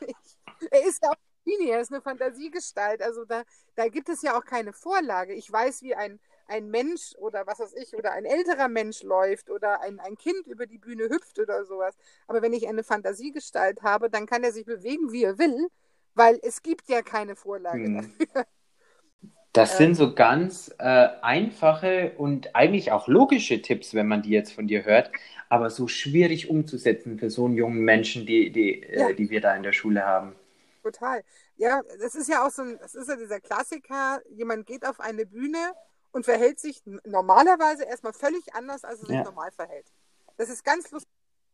geht 0.00 0.08
nicht. 0.08 0.38
Er 0.70 0.86
ist 0.86 1.02
ja 1.02 1.10
auch 1.10 1.16
Genie, 1.44 1.68
er 1.70 1.80
ist 1.80 1.92
eine 1.92 2.00
Fantasiegestalt. 2.00 3.02
Also 3.02 3.24
da, 3.26 3.42
da 3.74 3.88
gibt 3.88 4.08
es 4.08 4.22
ja 4.22 4.38
auch 4.38 4.44
keine 4.44 4.72
Vorlage. 4.72 5.34
Ich 5.34 5.50
weiß, 5.52 5.82
wie 5.82 5.94
ein, 5.94 6.18
ein 6.48 6.70
Mensch 6.70 7.14
oder 7.18 7.46
was 7.46 7.58
weiß 7.60 7.74
ich, 7.74 7.94
oder 7.96 8.12
ein 8.12 8.24
älterer 8.24 8.68
Mensch 8.68 9.02
läuft 9.02 9.50
oder 9.50 9.80
ein, 9.82 10.00
ein 10.00 10.16
Kind 10.16 10.46
über 10.46 10.66
die 10.66 10.78
Bühne 10.78 11.08
hüpft 11.08 11.38
oder 11.38 11.64
sowas. 11.64 11.96
Aber 12.26 12.42
wenn 12.42 12.52
ich 12.52 12.68
eine 12.68 12.84
Fantasiegestalt 12.84 13.82
habe, 13.82 14.10
dann 14.10 14.26
kann 14.26 14.44
er 14.44 14.52
sich 14.52 14.64
bewegen, 14.66 15.12
wie 15.12 15.24
er 15.24 15.38
will, 15.38 15.68
weil 16.14 16.38
es 16.42 16.62
gibt 16.62 16.88
ja 16.88 17.02
keine 17.02 17.36
Vorlage 17.36 17.88
Hm. 17.88 17.90
dafür. 17.90 18.26
Das 19.52 19.76
Äh. 19.76 19.76
sind 19.76 19.94
so 19.94 20.14
ganz 20.14 20.74
äh, 20.78 21.08
einfache 21.22 22.12
und 22.18 22.56
eigentlich 22.56 22.90
auch 22.90 23.06
logische 23.06 23.62
Tipps, 23.62 23.94
wenn 23.94 24.08
man 24.08 24.22
die 24.22 24.30
jetzt 24.30 24.52
von 24.52 24.66
dir 24.66 24.84
hört, 24.84 25.12
aber 25.48 25.70
so 25.70 25.86
schwierig 25.86 26.50
umzusetzen 26.50 27.18
für 27.18 27.30
so 27.30 27.44
einen 27.46 27.54
jungen 27.54 27.80
Menschen, 27.84 28.26
die, 28.26 28.50
die, 28.50 28.82
Ja. 28.94 29.10
äh, 29.10 29.14
die 29.14 29.30
wir 29.30 29.40
da 29.40 29.54
in 29.54 29.62
der 29.62 29.72
Schule 29.72 30.04
haben. 30.04 30.32
Total. 30.82 31.22
Ja, 31.56 31.82
das 32.00 32.14
ist 32.14 32.28
ja 32.28 32.46
auch 32.46 32.50
so 32.50 32.62
ein, 32.62 32.78
das 32.78 32.94
ist 32.94 33.08
ja 33.08 33.16
dieser 33.16 33.40
Klassiker, 33.40 34.20
jemand 34.28 34.66
geht 34.66 34.84
auf 34.86 35.00
eine 35.00 35.24
Bühne 35.24 35.72
und 36.14 36.24
verhält 36.26 36.60
sich 36.60 36.82
normalerweise 37.04 37.84
erstmal 37.84 38.14
völlig 38.14 38.54
anders, 38.54 38.84
als 38.84 39.00
sich 39.02 39.10
Ja. 39.10 39.24
normal 39.24 39.52
verhält. 39.52 39.92
Das 40.38 40.50
ist 40.50 40.64
ganz 40.64 40.90
lustig. 40.92 41.10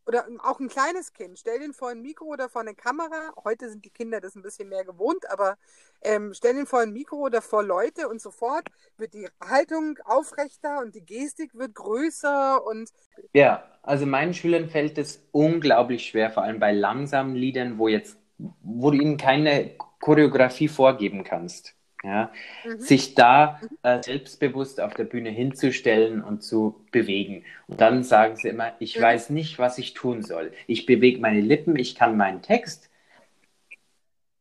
Oder 0.07 0.27
auch 0.43 0.59
ein 0.59 0.69
kleines 0.69 1.13
Kind, 1.13 1.39
stell 1.39 1.59
den 1.59 1.73
vor 1.73 1.89
ein 1.89 2.01
Mikro 2.01 2.25
oder 2.25 2.49
vor 2.49 2.61
eine 2.61 2.75
Kamera. 2.75 3.33
Heute 3.43 3.69
sind 3.69 3.85
die 3.85 3.91
Kinder 3.91 4.21
das 4.21 4.35
ein 4.35 4.43
bisschen 4.43 4.69
mehr 4.69 4.85
gewohnt, 4.85 5.29
aber 5.31 5.57
ähm, 6.01 6.33
stell 6.33 6.55
den 6.55 6.67
vor 6.67 6.81
ein 6.81 6.93
Mikro 6.93 7.17
oder 7.17 7.41
vor 7.41 7.63
Leute 7.63 8.09
und 8.09 8.21
sofort 8.21 8.67
wird 8.97 9.13
die 9.13 9.29
Haltung 9.43 9.99
aufrechter 10.05 10.79
und 10.79 10.95
die 10.95 11.05
Gestik 11.05 11.55
wird 11.55 11.75
größer 11.75 12.65
und 12.65 12.91
Ja, 13.33 13.63
also 13.83 14.05
meinen 14.05 14.33
Schülern 14.33 14.69
fällt 14.69 14.97
es 14.97 15.27
unglaublich 15.31 16.05
schwer, 16.07 16.31
vor 16.31 16.43
allem 16.43 16.59
bei 16.59 16.71
langsamen 16.73 17.35
Liedern, 17.35 17.77
wo 17.77 17.87
jetzt, 17.87 18.17
wo 18.37 18.91
du 18.91 18.97
ihnen 18.97 19.17
keine 19.17 19.75
Choreografie 19.99 20.67
vorgeben 20.67 21.23
kannst. 21.23 21.75
Ja, 22.03 22.31
Mhm. 22.63 22.89
sich 22.89 23.13
da 23.15 23.61
äh, 23.83 24.01
selbstbewusst 24.01 24.81
auf 24.81 24.95
der 24.95 25.03
Bühne 25.03 25.29
hinzustellen 25.29 26.23
und 26.23 26.41
zu 26.43 26.83
bewegen. 26.91 27.45
Und 27.67 27.79
dann 27.81 28.03
sagen 28.03 28.35
sie 28.35 28.49
immer, 28.49 28.73
ich 28.79 28.99
Mhm. 28.99 29.01
weiß 29.01 29.29
nicht, 29.29 29.59
was 29.59 29.77
ich 29.77 29.93
tun 29.93 30.23
soll. 30.23 30.51
Ich 30.67 30.87
bewege 30.87 31.19
meine 31.21 31.41
Lippen, 31.41 31.75
ich 31.75 31.93
kann 31.95 32.17
meinen 32.17 32.41
Text. 32.41 32.89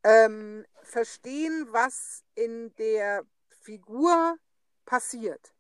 ähm, 0.04 0.64
verstehen, 0.82 1.66
was 1.70 2.24
in 2.34 2.74
der 2.76 3.24
Figur 3.62 4.36
passiert. 4.84 5.52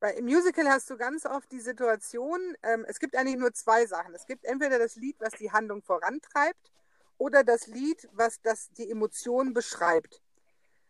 Weil 0.00 0.16
im 0.16 0.26
Musical 0.26 0.68
hast 0.68 0.90
du 0.90 0.98
ganz 0.98 1.26
oft 1.26 1.52
die 1.52 1.60
Situation, 1.60 2.40
ähm, 2.64 2.86
es 2.88 3.00
gibt 3.00 3.16
eigentlich 3.16 3.38
nur 3.38 3.54
zwei 3.54 3.86
Sachen. 3.86 4.14
Es 4.14 4.26
gibt 4.26 4.46
entweder 4.46 4.78
das 4.80 4.96
Lied, 4.96 5.16
was 5.20 5.34
die 5.34 5.52
Handlung 5.52 5.82
vorantreibt, 5.82 6.72
oder 7.18 7.44
das 7.44 7.68
Lied, 7.68 8.08
was 8.12 8.42
das, 8.42 8.70
die 8.72 8.90
Emotion 8.90 9.54
beschreibt. 9.54 10.22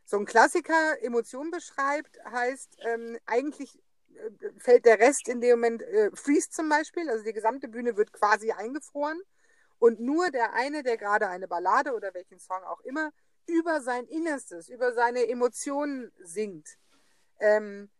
So 0.04 0.18
ein 0.18 0.26
Klassiker, 0.26 1.02
Emotion 1.02 1.50
beschreibt, 1.50 2.18
heißt 2.24 2.76
ähm, 2.80 3.18
eigentlich 3.26 3.78
äh, 4.14 4.50
fällt 4.58 4.84
der 4.84 4.98
Rest 4.98 5.28
in 5.28 5.40
dem 5.40 5.60
Moment, 5.60 5.82
äh, 5.82 6.10
freeze 6.14 6.50
zum 6.50 6.68
Beispiel, 6.68 7.08
also 7.08 7.24
die 7.24 7.32
gesamte 7.32 7.68
Bühne 7.68 7.96
wird 7.96 8.12
quasi 8.12 8.52
eingefroren. 8.52 9.20
Und 9.78 10.00
nur 10.00 10.30
der 10.30 10.54
eine, 10.54 10.82
der 10.82 10.96
gerade 10.96 11.28
eine 11.28 11.48
Ballade 11.48 11.94
oder 11.94 12.14
welchen 12.14 12.38
Song 12.38 12.62
auch 12.64 12.80
immer 12.80 13.10
über 13.46 13.80
sein 13.80 14.06
Innerstes, 14.06 14.68
über 14.68 14.92
seine 14.94 15.28
Emotionen 15.28 16.12
singt, 16.22 16.76
ähm, 17.40 17.90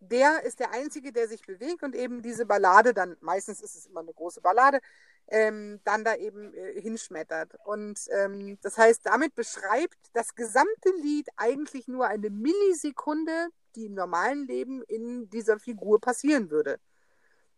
der 0.00 0.42
ist 0.42 0.58
der 0.58 0.72
Einzige, 0.72 1.12
der 1.12 1.28
sich 1.28 1.42
bewegt 1.46 1.82
und 1.84 1.94
eben 1.94 2.22
diese 2.22 2.44
Ballade 2.44 2.92
dann, 2.92 3.16
meistens 3.20 3.62
ist 3.62 3.76
es 3.76 3.86
immer 3.86 4.00
eine 4.00 4.12
große 4.12 4.40
Ballade, 4.40 4.80
ähm, 5.28 5.80
dann 5.84 6.04
da 6.04 6.14
eben 6.16 6.52
äh, 6.54 6.80
hinschmettert. 6.80 7.54
Und 7.64 7.98
ähm, 8.10 8.58
das 8.62 8.78
heißt, 8.78 9.06
damit 9.06 9.34
beschreibt 9.34 9.98
das 10.12 10.34
gesamte 10.34 10.90
Lied 11.00 11.28
eigentlich 11.36 11.88
nur 11.88 12.06
eine 12.06 12.30
Millisekunde, 12.30 13.48
die 13.74 13.86
im 13.86 13.94
normalen 13.94 14.46
Leben 14.46 14.82
in 14.82 15.30
dieser 15.30 15.58
Figur 15.58 16.00
passieren 16.00 16.50
würde. 16.50 16.78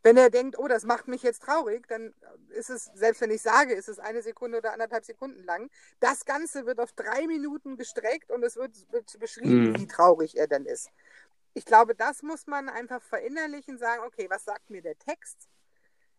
Wenn 0.03 0.19
er 0.19 0.29
denkt, 0.31 0.59
oh, 0.59 0.69
das 0.69 0.85
macht 0.85 1.09
mich 1.09 1.23
jetzt 1.23 1.43
traurig, 1.43 1.87
dann 1.89 2.15
ist 2.51 2.69
es, 2.71 2.91
selbst 2.95 3.23
wenn 3.23 3.31
ich 3.31 3.41
sage, 3.43 3.73
ist 3.75 3.89
es 3.89 3.99
eine 3.99 4.23
Sekunde 4.23 4.59
oder 4.59 4.73
anderthalb 4.75 5.05
Sekunden 5.07 5.43
lang. 5.45 5.71
Das 5.99 6.27
Ganze 6.27 6.67
wird 6.67 6.79
auf 6.79 6.93
drei 6.93 7.27
Minuten 7.27 7.77
gestreckt 7.79 8.31
und 8.31 8.43
es 8.45 8.57
wird, 8.57 8.73
wird 8.93 9.19
beschrieben, 9.19 9.71
Mhm. 9.71 9.79
wie 9.79 9.87
traurig 9.87 10.37
er 10.37 10.47
denn 10.47 10.67
ist. 10.67 10.91
ich 11.55 11.65
glaube, 11.65 11.95
das 11.95 12.23
muss 12.23 12.47
man 12.47 12.69
einfach 12.69 13.03
verinnerlichen, 13.03 13.79
sagen, 13.79 14.03
okay, 14.07 14.27
was 14.29 14.45
sagt 14.45 14.71
mir 14.71 14.83
der 14.83 14.99
Text? 14.99 15.49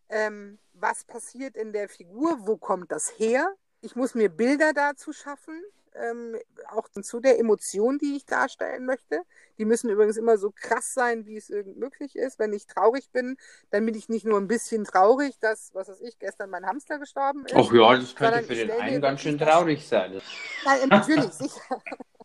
Ähm, 0.08 0.58
was 0.72 1.04
passiert 1.04 1.56
in 1.56 1.72
der 1.72 1.88
Figur? 1.88 2.46
Wo 2.46 2.56
kommt 2.56 2.92
das 2.92 3.18
her? 3.18 3.54
Ich 3.80 3.96
muss 3.96 4.14
mir 4.14 4.28
Bilder 4.28 4.72
dazu 4.72 5.12
schaffen, 5.12 5.62
ähm, 5.94 6.36
auch 6.68 6.88
zu 6.88 7.20
der 7.20 7.38
Emotion, 7.38 7.98
die 7.98 8.16
ich 8.16 8.26
darstellen 8.26 8.84
möchte. 8.84 9.22
Die 9.58 9.64
müssen 9.64 9.90
übrigens 9.90 10.16
immer 10.16 10.38
so 10.38 10.50
krass 10.54 10.92
sein, 10.92 11.26
wie 11.26 11.36
es 11.36 11.50
irgend 11.50 11.78
möglich 11.78 12.16
ist. 12.16 12.38
Wenn 12.38 12.52
ich 12.52 12.66
traurig 12.66 13.10
bin, 13.12 13.36
dann 13.70 13.86
bin 13.86 13.94
ich 13.94 14.08
nicht 14.08 14.26
nur 14.26 14.38
ein 14.38 14.48
bisschen 14.48 14.84
traurig, 14.84 15.38
dass, 15.40 15.74
was 15.74 15.88
weiß 15.88 16.00
ich, 16.00 16.18
gestern 16.18 16.50
mein 16.50 16.66
Hamster 16.66 16.98
gestorben 16.98 17.46
ist. 17.46 17.54
Ach 17.54 17.72
ja, 17.72 17.96
das 17.96 18.14
könnte 18.14 18.42
für 18.42 18.54
den 18.54 18.70
einen 18.70 19.00
ganz 19.00 19.20
schön 19.20 19.38
traurig 19.38 19.86
sein. 19.86 20.20
Nein, 20.64 20.88
natürlich, 20.88 21.32
sicher. 21.32 21.80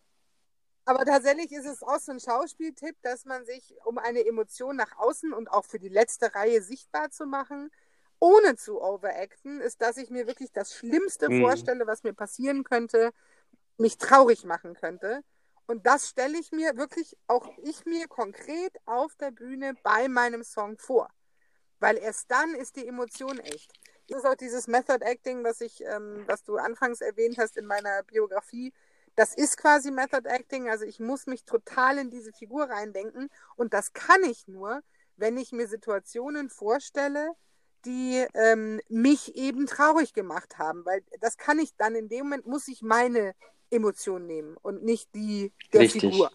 Aber 0.91 1.05
tatsächlich 1.05 1.53
ist 1.53 1.65
es 1.65 1.83
auch 1.83 1.99
so 1.99 2.11
ein 2.11 2.19
Schauspieltipp, 2.19 2.97
dass 3.01 3.23
man 3.23 3.45
sich, 3.45 3.73
um 3.85 3.97
eine 3.97 4.25
Emotion 4.25 4.75
nach 4.75 4.97
außen 4.97 5.31
und 5.31 5.49
auch 5.49 5.63
für 5.63 5.79
die 5.79 5.87
letzte 5.87 6.35
Reihe 6.35 6.61
sichtbar 6.61 7.09
zu 7.11 7.25
machen, 7.25 7.71
ohne 8.19 8.57
zu 8.57 8.81
overacten, 8.81 9.61
ist, 9.61 9.81
dass 9.81 9.95
ich 9.95 10.09
mir 10.09 10.27
wirklich 10.27 10.51
das 10.51 10.75
Schlimmste 10.75 11.29
Mhm. 11.29 11.39
vorstelle, 11.39 11.87
was 11.87 12.03
mir 12.03 12.11
passieren 12.13 12.65
könnte, 12.65 13.13
mich 13.77 13.99
traurig 13.99 14.43
machen 14.43 14.73
könnte. 14.73 15.23
Und 15.65 15.85
das 15.85 16.09
stelle 16.09 16.37
ich 16.37 16.51
mir 16.51 16.75
wirklich, 16.75 17.17
auch 17.27 17.47
ich 17.63 17.85
mir 17.85 18.09
konkret 18.09 18.77
auf 18.85 19.15
der 19.15 19.31
Bühne 19.31 19.75
bei 19.83 20.09
meinem 20.09 20.43
Song 20.43 20.77
vor. 20.77 21.09
Weil 21.79 21.97
erst 21.97 22.29
dann 22.31 22.53
ist 22.55 22.75
die 22.75 22.85
Emotion 22.85 23.39
echt. 23.39 23.71
Das 24.09 24.19
ist 24.19 24.25
auch 24.25 24.35
dieses 24.35 24.67
Method 24.67 25.05
Acting, 25.05 25.45
was 25.45 25.61
ich, 25.61 25.81
ähm, 25.85 26.25
was 26.27 26.43
du 26.43 26.57
anfangs 26.57 26.99
erwähnt 26.99 27.37
hast 27.37 27.55
in 27.55 27.65
meiner 27.65 28.03
Biografie. 28.03 28.73
Das 29.15 29.33
ist 29.35 29.57
quasi 29.57 29.91
Method 29.91 30.27
Acting. 30.27 30.69
Also 30.69 30.85
ich 30.85 30.99
muss 30.99 31.27
mich 31.27 31.43
total 31.45 31.97
in 31.97 32.09
diese 32.09 32.31
Figur 32.33 32.65
reindenken. 32.69 33.29
Und 33.55 33.73
das 33.73 33.93
kann 33.93 34.23
ich 34.23 34.47
nur, 34.47 34.81
wenn 35.17 35.37
ich 35.37 35.51
mir 35.51 35.67
Situationen 35.67 36.49
vorstelle, 36.49 37.31
die 37.85 38.25
ähm, 38.35 38.79
mich 38.89 39.35
eben 39.35 39.65
traurig 39.65 40.13
gemacht 40.13 40.57
haben. 40.57 40.85
Weil 40.85 41.03
das 41.19 41.37
kann 41.37 41.59
ich 41.59 41.75
dann 41.75 41.95
in 41.95 42.09
dem 42.09 42.25
Moment, 42.25 42.45
muss 42.45 42.67
ich 42.67 42.81
meine 42.81 43.33
Emotion 43.69 44.27
nehmen 44.27 44.57
und 44.61 44.83
nicht 44.83 45.13
die 45.15 45.51
der 45.73 45.81
Richtig. 45.81 46.01
Figur. 46.01 46.31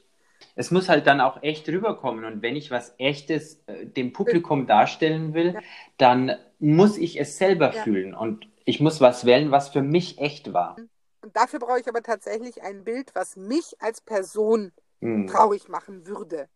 Es 0.55 0.71
muss 0.71 0.89
halt 0.89 1.07
dann 1.07 1.21
auch 1.21 1.43
echt 1.43 1.69
rüberkommen. 1.69 2.25
Und 2.25 2.43
wenn 2.43 2.57
ich 2.57 2.71
was 2.71 2.95
Echtes 2.99 3.63
äh, 3.67 3.87
dem 3.87 4.13
Publikum 4.13 4.67
darstellen 4.67 5.35
will, 5.35 5.55
Ja. 5.55 5.61
dann 5.99 6.37
muss 6.59 6.97
ich 6.99 7.21
es 7.21 7.37
selber 7.39 7.75
Ja. 7.75 7.83
fühlen. 7.83 8.15
Und 8.15 8.49
ich 8.65 8.81
muss 8.81 9.01
was 9.01 9.25
wählen, 9.25 9.51
was 9.51 9.69
für 9.71 9.83
mich 9.83 10.19
echt 10.19 10.53
war. 10.53 10.77
Und 11.27 11.35
dafür 11.35 11.59
brauche 11.59 11.81
ich 11.81 11.89
aber 11.89 12.05
tatsächlich 12.05 12.63
ein 12.63 12.85
Bild, 12.85 13.13
was 13.17 13.35
mich 13.35 13.75
als 13.83 14.01
Person 14.01 14.73
Hm. 15.01 15.27
traurig 15.27 15.69
machen 15.69 16.07
würde. 16.07 16.49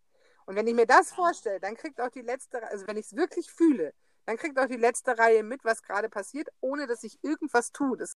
Und 0.46 0.54
wenn 0.54 0.68
ich 0.68 0.74
mir 0.74 0.86
das 0.86 1.10
vorstelle, 1.10 1.58
dann 1.58 1.74
kriegt 1.74 2.00
auch 2.00 2.08
die 2.08 2.20
letzte, 2.20 2.62
also 2.70 2.86
wenn 2.86 2.96
ich 2.96 3.06
es 3.06 3.16
wirklich 3.16 3.50
fühle, 3.50 3.92
dann 4.26 4.36
kriegt 4.36 4.56
auch 4.60 4.66
die 4.66 4.76
letzte 4.76 5.18
Reihe 5.18 5.42
mit, 5.42 5.64
was 5.64 5.82
gerade 5.82 6.08
passiert, 6.08 6.50
ohne 6.60 6.86
dass 6.86 7.02
ich 7.02 7.18
irgendwas 7.24 7.72
tue. 7.72 7.96
Das 7.96 8.14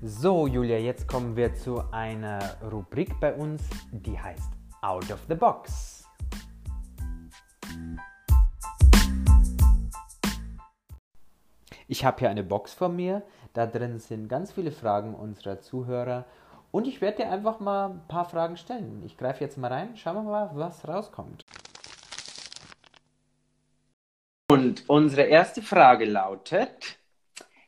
So, 0.00 0.46
Julia, 0.46 0.78
jetzt 0.78 1.06
kommen 1.06 1.36
wir 1.36 1.54
zu 1.54 1.82
einer 1.92 2.56
Rubrik 2.62 3.20
bei 3.20 3.34
uns, 3.34 3.60
die 3.92 4.18
heißt 4.18 4.52
Out 4.80 5.12
of 5.12 5.20
the 5.28 5.34
Box. 5.34 6.03
Ich 11.88 12.04
habe 12.04 12.18
hier 12.20 12.30
eine 12.30 12.42
Box 12.42 12.72
vor 12.72 12.88
mir, 12.88 13.22
da 13.52 13.66
drin 13.66 13.98
sind 13.98 14.28
ganz 14.28 14.52
viele 14.52 14.72
Fragen 14.72 15.14
unserer 15.14 15.60
Zuhörer 15.60 16.24
und 16.70 16.86
ich 16.86 17.00
werde 17.00 17.18
dir 17.18 17.30
einfach 17.30 17.60
mal 17.60 17.90
ein 17.90 18.08
paar 18.08 18.24
Fragen 18.24 18.56
stellen. 18.56 19.02
Ich 19.04 19.16
greife 19.16 19.44
jetzt 19.44 19.58
mal 19.58 19.72
rein, 19.72 19.96
schauen 19.96 20.16
wir 20.16 20.22
mal, 20.22 20.50
was 20.54 20.86
rauskommt. 20.88 21.44
Und 24.50 24.88
unsere 24.88 25.22
erste 25.22 25.62
Frage 25.62 26.04
lautet: 26.04 26.98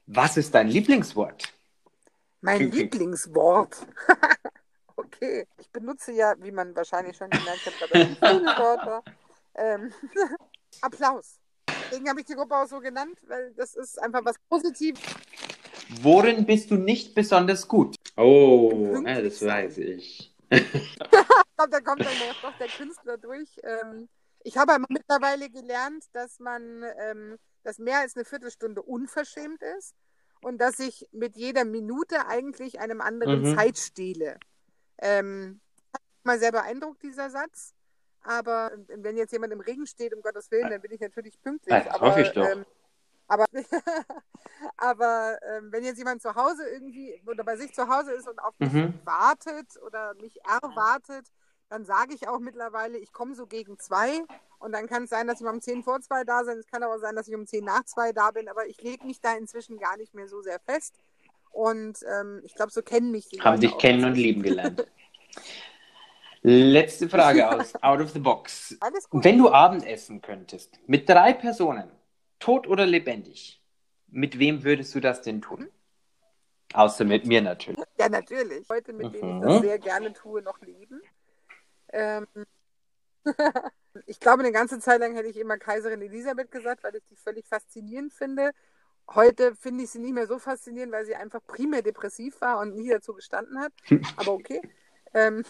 Was 0.07 0.37
ist 0.37 0.55
dein 0.55 0.69
Lieblingswort? 0.69 1.57
mein 2.47 2.71
Lieblingswort. 2.71 3.87
okay, 4.97 5.47
ich 5.59 5.71
benutze 5.71 6.13
ja, 6.13 6.35
wie 6.39 6.53
man 6.53 6.75
wahrscheinlich 6.75 7.17
schon 7.17 7.29
gemerkt 7.31 7.67
hat, 7.67 7.75
viele 7.91 8.47
Wörter. 8.57 9.03
Ähm, 9.59 9.91
Applaus. 10.83 11.41
Deswegen 11.91 12.09
habe 12.09 12.21
ich 12.21 12.27
die 12.27 12.35
Gruppe 12.35 12.57
auch 12.57 12.67
so 12.67 12.81
genannt, 12.81 13.19
weil 13.27 13.53
das 13.55 13.75
ist 13.75 14.01
einfach 14.03 14.25
was 14.25 14.37
Positives. 14.49 15.01
Worin 16.03 16.45
bist 16.45 16.71
du 16.71 16.77
nicht 16.77 17.15
besonders 17.15 17.69
gut? 17.69 17.95
Oh, 18.17 19.01
ja, 19.05 19.23
das 19.23 19.45
weiß 19.45 19.79
ich. 19.79 20.35
Ich 20.51 20.99
glaube, 20.99 21.71
da 21.71 21.81
kommt 21.81 22.05
dann 22.05 22.19
noch 22.43 22.53
der 22.59 22.69
Künstler 22.69 23.19
durch. 23.19 23.49
Ähm, 23.63 24.09
ich 24.43 24.57
habe 24.57 24.75
aber 24.75 24.87
mittlerweile 24.89 25.49
gelernt, 25.49 26.05
dass 26.13 26.39
man, 26.41 26.85
ähm, 26.99 27.37
dass 27.63 27.79
mehr 27.79 28.01
als 28.01 28.17
eine 28.17 28.25
Viertelstunde 28.25 28.83
unverschämt 28.83 29.63
ist 29.79 29.95
und 30.43 30.59
dass 30.59 30.79
ich 30.81 31.07
mit 31.13 31.37
jeder 31.37 31.65
Minute 31.65 32.27
eigentlich 32.27 32.81
einem 32.81 33.01
anderen 33.01 33.43
Mhm. 33.43 33.57
Zeit 33.57 33.79
stehle. 33.79 34.39
Ähm, 34.99 35.61
hat 35.93 36.03
mich 36.03 36.25
mal 36.25 36.39
sehr 36.39 36.53
beeindruckt, 36.53 37.03
dieser 37.03 37.31
Satz. 37.31 37.75
Aber 38.27 38.73
wenn 38.89 39.17
jetzt 39.17 39.33
jemand 39.33 39.53
im 39.53 39.61
Regen 39.61 39.87
steht, 39.87 40.13
um 40.13 40.21
Gottes 40.21 40.51
Willen, 40.51 40.69
dann 40.69 40.81
bin 40.81 40.91
ich 40.91 41.01
natürlich 41.01 41.41
pünktlich. 41.41 41.85
Das 41.85 41.87
aber, 41.95 42.09
hoffe 42.09 42.23
ich 42.23 42.31
doch. 42.31 42.45
Ähm, 42.45 42.67
aber 43.29 43.47
aber 44.77 45.39
ähm, 45.43 45.71
wenn 45.71 45.85
jetzt 45.85 45.99
jemand 45.99 46.23
zu 46.23 46.35
Hause 46.35 46.69
irgendwie 46.69 47.23
oder 47.25 47.45
bei 47.45 47.57
sich 47.57 47.73
zu 47.73 47.89
Hause 47.89 48.13
ist 48.13 48.29
und 48.29 48.41
auf 48.41 48.55
mich 48.59 48.73
Mhm. 48.73 48.95
wartet 49.05 49.81
oder 49.87 50.15
mich 50.15 50.41
erwartet, 50.45 51.27
dann 51.69 51.85
sage 51.85 52.15
ich 52.15 52.27
auch 52.27 52.41
mittlerweile, 52.41 52.99
ich 52.99 53.13
komme 53.13 53.37
so 53.37 53.47
gegen 53.47 53.79
zwei 53.79 54.25
und 54.59 54.73
dann 54.73 54.89
kann 54.89 55.05
es 55.05 55.11
sein, 55.11 55.29
dass 55.29 55.41
ich 55.41 55.47
um 55.47 55.61
zehn 55.61 55.85
vor 55.85 56.01
zwei 56.01 56.25
da 56.25 56.43
bin. 56.43 56.59
Es 56.59 56.67
kann 56.67 56.83
aber 56.83 56.99
sein, 56.99 57.15
dass 57.15 57.29
ich 57.29 57.35
um 57.35 57.47
zehn 57.47 57.65
nach 57.65 57.85
zwei 57.85 58.13
da 58.13 58.33
bin, 58.33 58.49
aber 58.49 58.67
ich 58.67 58.81
lege 58.83 59.07
mich 59.07 59.21
da 59.21 59.37
inzwischen 59.37 59.79
gar 59.79 59.97
nicht 59.97 60.15
mehr 60.15 60.27
so 60.29 60.43
sehr 60.43 60.59
fest. 60.61 60.95
Und 61.51 61.99
ähm, 62.09 62.41
ich 62.45 62.55
glaube, 62.55 62.73
so 62.73 62.83
kennen 62.83 63.13
mich 63.13 63.29
die 63.29 63.41
Haben 63.41 63.61
Leute 63.61 63.69
dich 63.69 63.79
kennen 63.79 64.05
und 64.05 64.15
lieben 64.15 64.43
gelernt. 64.43 64.85
Letzte 66.49 67.09
Frage 67.09 67.51
aus 67.51 67.75
Out 67.83 68.01
of 68.01 68.13
the 68.13 68.21
Box. 68.21 68.79
Wenn 69.11 69.37
du 69.37 69.51
Abendessen 69.51 70.23
könntest, 70.23 70.79
mit 70.87 71.09
drei 71.09 71.33
Personen, 71.33 71.91
tot 72.39 72.69
oder 72.69 72.87
lebendig, 72.87 73.61
mit 74.07 74.39
wem 74.39 74.63
würdest 74.63 74.95
du 74.95 75.01
das 75.01 75.23
denn 75.23 75.43
tun? 75.43 75.69
Außer 76.73 77.05
mit 77.05 77.27
mir 77.27 77.43
natürlich. 77.43 77.81
Ja, 77.99 78.09
natürlich. 78.09 78.69
Leute, 78.69 78.93
mit 78.93 79.13
denen 79.13 79.31
ich 79.31 79.37
Mhm. 79.37 79.41
das 79.41 79.61
sehr 79.63 79.79
gerne 79.81 80.13
tue, 80.13 80.41
noch 80.43 80.61
leben. 80.61 81.01
Ähm, 81.93 82.27
ich 84.07 84.21
glaube, 84.21 84.45
eine 84.45 84.53
ganze 84.53 84.79
Zeit 84.79 85.01
lang 85.01 85.17
hätte 85.17 85.29
ich 85.29 85.39
immer 85.39 85.59
Kaiserin 85.59 86.01
Elisabeth 86.01 86.53
gesagt, 86.53 86.85
weil 86.85 86.95
ich 86.95 87.03
die 87.11 87.17
völlig 87.17 87.49
faszinierend 87.49 88.13
finde. 88.13 88.53
Heute 89.13 89.57
finde 89.57 89.83
ich 89.83 89.91
sie 89.91 89.99
nicht 89.99 90.13
mehr 90.13 90.29
so 90.29 90.39
faszinierend, 90.39 90.93
weil 90.93 91.07
sie 91.07 91.17
einfach 91.17 91.41
primär 91.45 91.83
depressiv 91.83 92.41
war 92.41 92.61
und 92.61 92.77
nie 92.77 92.89
dazu 92.91 93.15
gestanden 93.15 93.59
hat. 93.59 93.73
Aber 94.17 94.33
okay. 94.35 94.61
Ähm, 95.15 95.43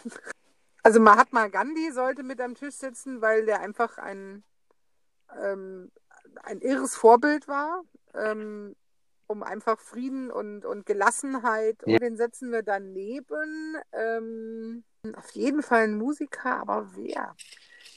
also 0.87 1.01
Mahatma 1.01 1.49
Gandhi 1.49 1.90
sollte 1.90 2.22
mit 2.22 2.40
am 2.40 2.55
Tisch 2.55 2.77
sitzen, 2.77 3.20
weil 3.20 3.44
der 3.44 3.61
einfach 3.61 3.99
ein, 3.99 4.44
ähm, 5.42 5.90
ein 6.44 6.61
irres 6.61 6.94
Vorbild 6.94 7.49
war. 7.49 7.83
Ähm, 8.14 8.77
um 9.27 9.42
einfach 9.42 9.81
Frieden 9.81 10.31
und, 10.31 10.64
und 10.64 10.87
Gelassenheit. 10.87 11.79
Ja. 11.85 11.94
Und 11.94 12.03
den 12.03 12.16
setzen 12.16 12.53
wir 12.53 12.62
daneben. 12.62 13.77
Ähm, 13.92 14.85
auf 15.16 15.31
jeden 15.31 15.64
Fall 15.64 15.83
ein 15.83 15.99
Musiker, 15.99 16.61
aber 16.61 16.88
wer? 16.94 17.35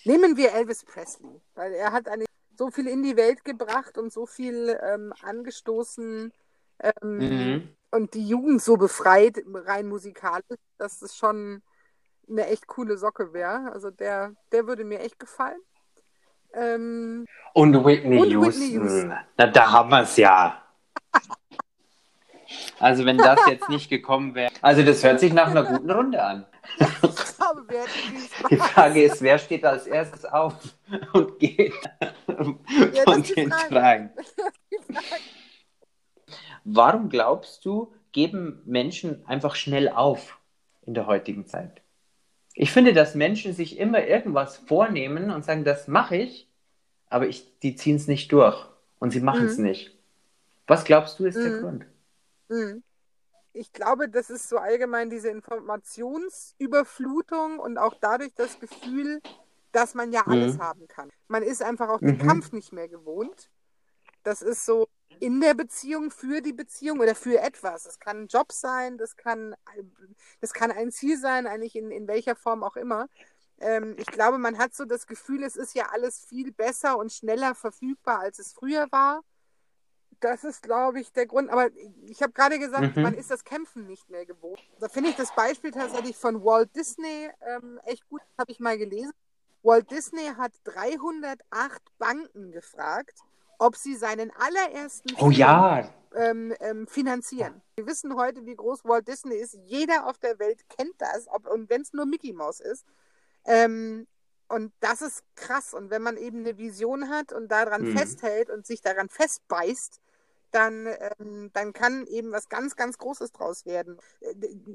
Nehmen 0.06 0.38
wir 0.38 0.54
Elvis 0.54 0.84
Presley, 0.84 1.40
weil 1.54 1.74
er 1.74 1.92
hat 1.92 2.08
eine, 2.08 2.26
so 2.58 2.72
viel 2.72 2.88
in 2.88 3.04
die 3.04 3.16
Welt 3.16 3.46
gebracht 3.46 4.00
und 4.00 4.12
so 4.12 4.26
viel 4.26 4.76
ähm, 4.82 5.14
angestoßen 5.22 6.34
ähm, 6.80 7.18
Mhm. 7.18 7.76
und 7.92 8.16
die 8.16 8.28
Jugend 8.28 8.64
so 8.64 8.78
befreit, 8.78 9.44
rein 9.54 9.88
musikalisch, 9.88 10.58
dass 10.80 11.04
es 11.04 11.16
schon 11.16 11.62
eine 12.30 12.48
echt 12.48 12.68
coole 12.68 12.98
Socke 12.98 13.34
wäre. 13.34 13.72
Also 13.74 13.90
der, 13.92 14.34
der 14.52 14.68
würde 14.68 14.84
mir 14.84 15.00
echt 15.00 15.20
gefallen. 15.20 15.60
Ähm, 16.54 17.26
Und 17.54 17.86
Whitney 17.86 18.20
Und 18.20 18.30
Houston. 18.32 18.62
Whitney 18.64 18.74
Houston. 18.76 19.14
Na, 19.38 19.48
da 19.48 19.72
haben 19.72 19.90
wir 19.90 20.02
es 20.02 20.18
ja. 20.18 20.64
Also 22.80 23.06
wenn 23.06 23.18
das 23.18 23.40
jetzt 23.48 23.70
nicht 23.70 23.90
gekommen 23.90 24.34
wäre. 24.34 24.52
Also 24.62 24.82
das 24.84 25.04
hört 25.04 25.20
sich 25.20 25.34
nach 25.34 25.48
einer 25.52 25.64
guten 25.64 25.92
Runde 25.92 26.22
an. 26.24 26.46
ich 26.80 27.38
glaube, 27.38 27.64
wir 27.68 27.82
hätten 27.82 27.90
viel 28.18 28.48
Die. 28.50 28.58
Frage 28.58 29.04
ist, 29.04 29.22
wer 29.22 29.38
steht 29.38 29.64
als 29.66 29.86
erstes 29.86 30.26
auf 30.26 30.56
und 31.14 31.38
geht 31.40 31.74
das 32.28 33.00
von 33.04 33.22
den 33.24 33.52
Frage. 33.52 33.70
Fragen. 33.70 34.10
Warum 36.64 37.10
glaubst 37.10 37.66
du, 37.66 37.94
geben 38.12 38.62
Menschen 38.66 39.26
einfach 39.28 39.56
schnell 39.56 39.90
auf 39.90 40.40
in 40.82 40.94
der 40.94 41.06
heutigen 41.08 41.46
Zeit? 41.46 41.82
Ich 42.60 42.72
finde, 42.72 42.94
dass 42.94 43.16
Menschen 43.16 43.54
sich 43.56 43.80
immer 43.80 44.06
irgendwas 44.06 44.58
vornehmen 44.58 45.32
und 45.32 45.44
sagen, 45.46 45.64
das 45.64 45.88
mache 45.88 46.18
ich, 46.18 46.48
aber 47.10 47.28
ich, 47.28 47.60
die 47.62 47.76
ziehen 47.76 47.98
es 47.98 48.08
nicht 48.08 48.32
durch 48.34 48.68
und 49.00 49.12
sie 49.12 49.22
machen 49.22 49.48
es 49.48 49.56
Mhm. 49.56 49.60
nicht. 49.60 49.98
Was 50.68 50.86
glaubst 50.86 51.20
du 51.20 51.26
ist 51.26 51.46
der 51.46 51.52
Mhm. 51.52 51.54
Grund? 51.54 51.86
Mhm. 52.50 52.84
ich 53.54 53.74
glaube, 53.74 54.10
das 54.10 54.30
ist 54.30 54.50
so 54.50 54.60
allgemein 54.60 55.10
diese 55.10 55.30
Informationsüberflutung 55.30 57.60
und 57.60 57.80
auch 57.80 57.96
dadurch 58.02 58.34
das 58.36 58.60
Gefühl, 58.60 59.22
dass 59.74 59.96
man 59.96 60.12
ja 60.14 60.28
alles 60.28 60.58
Mhm. 60.58 60.60
haben 60.60 60.88
kann. 60.88 61.10
Man 61.28 61.44
ist 61.44 61.62
einfach 61.64 61.90
auch 61.90 62.02
den 62.02 62.18
Mhm. 62.18 62.18
Kampf 62.18 62.52
nicht 62.54 62.72
mehr 62.74 62.88
gewohnt. 62.90 63.50
Das 64.24 64.42
ist 64.42 64.66
so 64.66 64.88
in 65.20 65.42
der 65.42 65.54
Beziehung, 65.54 66.12
für 66.12 66.42
die 66.42 66.54
Beziehung 66.54 67.00
oder 67.00 67.16
für 67.16 67.40
etwas. 67.40 67.84
Das 67.84 68.00
kann 68.00 68.24
ein 68.24 68.28
Job 68.28 68.52
sein, 68.52 68.98
das 68.98 69.16
kann, 69.18 69.56
das 70.42 70.54
kann 70.54 70.72
ein 70.72 70.92
Ziel 70.92 71.18
sein, 71.18 71.48
eigentlich 71.48 71.76
in, 71.76 71.92
in 71.92 72.08
welcher 72.08 72.36
Form 72.36 72.64
auch 72.64 72.76
immer. 72.76 73.08
Ähm, 73.60 73.96
ich 73.98 74.06
glaube, 74.08 74.38
man 74.38 74.58
hat 74.58 74.74
so 74.74 74.86
das 74.86 75.08
Gefühl, 75.08 75.44
es 75.44 75.56
ist 75.58 75.74
ja 75.76 75.88
alles 75.92 76.24
viel 76.26 76.52
besser 76.52 76.98
und 76.98 77.12
schneller 77.12 77.56
verfügbar, 77.56 78.20
als 78.20 78.40
es 78.40 78.54
früher 78.54 78.88
war. 78.92 79.22
Das 80.22 80.44
ist, 80.44 80.64
glaube 80.64 81.00
ich, 81.00 81.12
der 81.14 81.26
Grund. 81.26 81.50
Aber 81.50 81.70
ich 82.04 82.22
habe 82.22 82.34
gerade 82.34 82.60
gesagt, 82.60 82.96
Mhm. 82.96 83.04
man 83.04 83.14
ist 83.14 83.32
das 83.32 83.44
Kämpfen 83.44 83.86
nicht 83.88 84.10
mehr 84.10 84.26
gewohnt. 84.26 84.60
Da 84.80 84.90
finde 84.90 85.10
ich 85.10 85.16
das 85.16 85.34
Beispiel 85.34 85.72
tatsächlich 85.72 86.18
von 86.18 86.44
Walt 86.44 86.76
Disney 86.76 87.30
ähm, 87.42 87.80
echt 87.86 88.08
gut, 88.10 88.22
habe 88.38 88.52
ich 88.52 88.60
mal 88.60 88.78
gelesen. 88.78 89.14
Walt 89.64 89.90
Disney 89.92 90.26
hat 90.38 90.54
308 90.66 91.82
Banken 91.98 92.52
gefragt, 92.52 93.20
ob 93.60 93.76
sie 93.78 93.96
seinen 93.96 94.32
allerersten 94.32 95.16
Oh 95.20 95.30
ja. 95.32 95.90
ähm, 96.16 96.54
ähm, 96.62 96.88
finanzieren. 96.88 97.62
Wir 97.76 97.86
wissen 97.88 98.16
heute, 98.16 98.46
wie 98.46 98.56
groß 98.56 98.86
Walt 98.86 99.08
Disney 99.08 99.36
ist. 99.36 99.56
Jeder 99.66 100.08
auf 100.08 100.18
der 100.20 100.40
Welt 100.40 100.68
kennt 100.70 100.96
das, 101.00 101.28
ob, 101.30 101.48
und 101.48 101.70
wenn 101.70 101.82
es 101.82 101.94
nur 101.94 102.08
Mickey 102.08 102.34
Mouse 102.34 102.62
ist. 102.62 102.86
Ähm, 103.46 104.08
und 104.48 104.74
das 104.82 105.02
ist 105.02 105.24
krass. 105.36 105.74
Und 105.76 105.92
wenn 105.92 106.02
man 106.04 106.18
eben 106.18 106.40
eine 106.40 106.58
Vision 106.58 107.10
hat 107.10 107.34
und 107.34 107.50
daran 107.50 107.84
Mhm. 107.84 107.98
festhält 107.98 108.50
und 108.50 108.66
sich 108.68 108.82
daran 108.82 109.10
festbeißt, 109.10 110.00
dann, 110.52 110.88
ähm, 111.20 111.52
dann 111.54 111.74
kann 111.74 112.08
eben 112.08 112.32
was 112.32 112.50
ganz, 112.50 112.76
ganz 112.76 112.98
Großes 112.98 113.32
draus 113.34 113.66
werden. 113.68 114.00
Äh, 114.22 114.34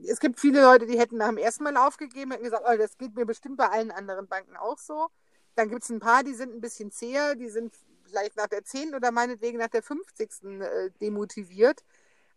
Es 0.08 0.20
gibt 0.20 0.38
viele 0.40 0.62
Leute, 0.62 0.86
die 0.86 0.98
hätten 0.98 1.16
nach 1.16 1.28
dem 1.28 1.38
ersten 1.38 1.64
Mal 1.64 1.76
aufgegeben, 1.76 2.30
hätten 2.32 2.44
gesagt, 2.44 2.64
oh, 2.70 2.76
das 2.76 2.96
geht 2.98 3.16
mir 3.16 3.26
bestimmt 3.26 3.56
bei 3.56 3.68
allen 3.68 3.90
anderen 3.90 4.28
Banken 4.28 4.56
auch 4.56 4.78
so. 4.78 5.08
Dann 5.56 5.70
gibt 5.70 5.82
es 5.84 5.90
ein 5.90 6.00
paar, 6.00 6.22
die 6.24 6.34
sind 6.34 6.54
ein 6.54 6.60
bisschen 6.60 6.92
zäher, 6.92 7.34
die 7.36 7.48
sind 7.48 7.74
vielleicht 8.14 8.36
nach 8.36 8.46
der 8.46 8.64
10. 8.64 8.94
oder 8.94 9.10
meinetwegen 9.10 9.58
nach 9.58 9.68
der 9.68 9.82
50. 9.82 10.44
Äh, 10.60 10.90
demotiviert. 11.00 11.84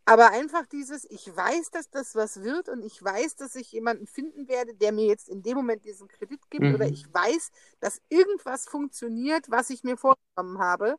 Aber 0.05 0.31
einfach 0.31 0.65
dieses, 0.65 1.05
ich 1.05 1.35
weiß, 1.35 1.69
dass 1.71 1.89
das 1.89 2.15
was 2.15 2.41
wird 2.41 2.69
und 2.69 2.81
ich 2.81 3.03
weiß, 3.03 3.35
dass 3.35 3.55
ich 3.55 3.71
jemanden 3.73 4.07
finden 4.07 4.47
werde, 4.47 4.73
der 4.73 4.91
mir 4.93 5.05
jetzt 5.05 5.29
in 5.29 5.43
dem 5.43 5.57
Moment 5.57 5.83
diesen 5.85 6.07
Kredit 6.07 6.39
gibt 6.49 6.63
Mhm. 6.63 6.75
oder 6.75 6.87
ich 6.87 7.13
weiß, 7.13 7.51
dass 7.81 8.01
irgendwas 8.09 8.67
funktioniert, 8.67 9.51
was 9.51 9.69
ich 9.69 9.83
mir 9.83 9.97
vorgenommen 9.97 10.59
habe. 10.59 10.95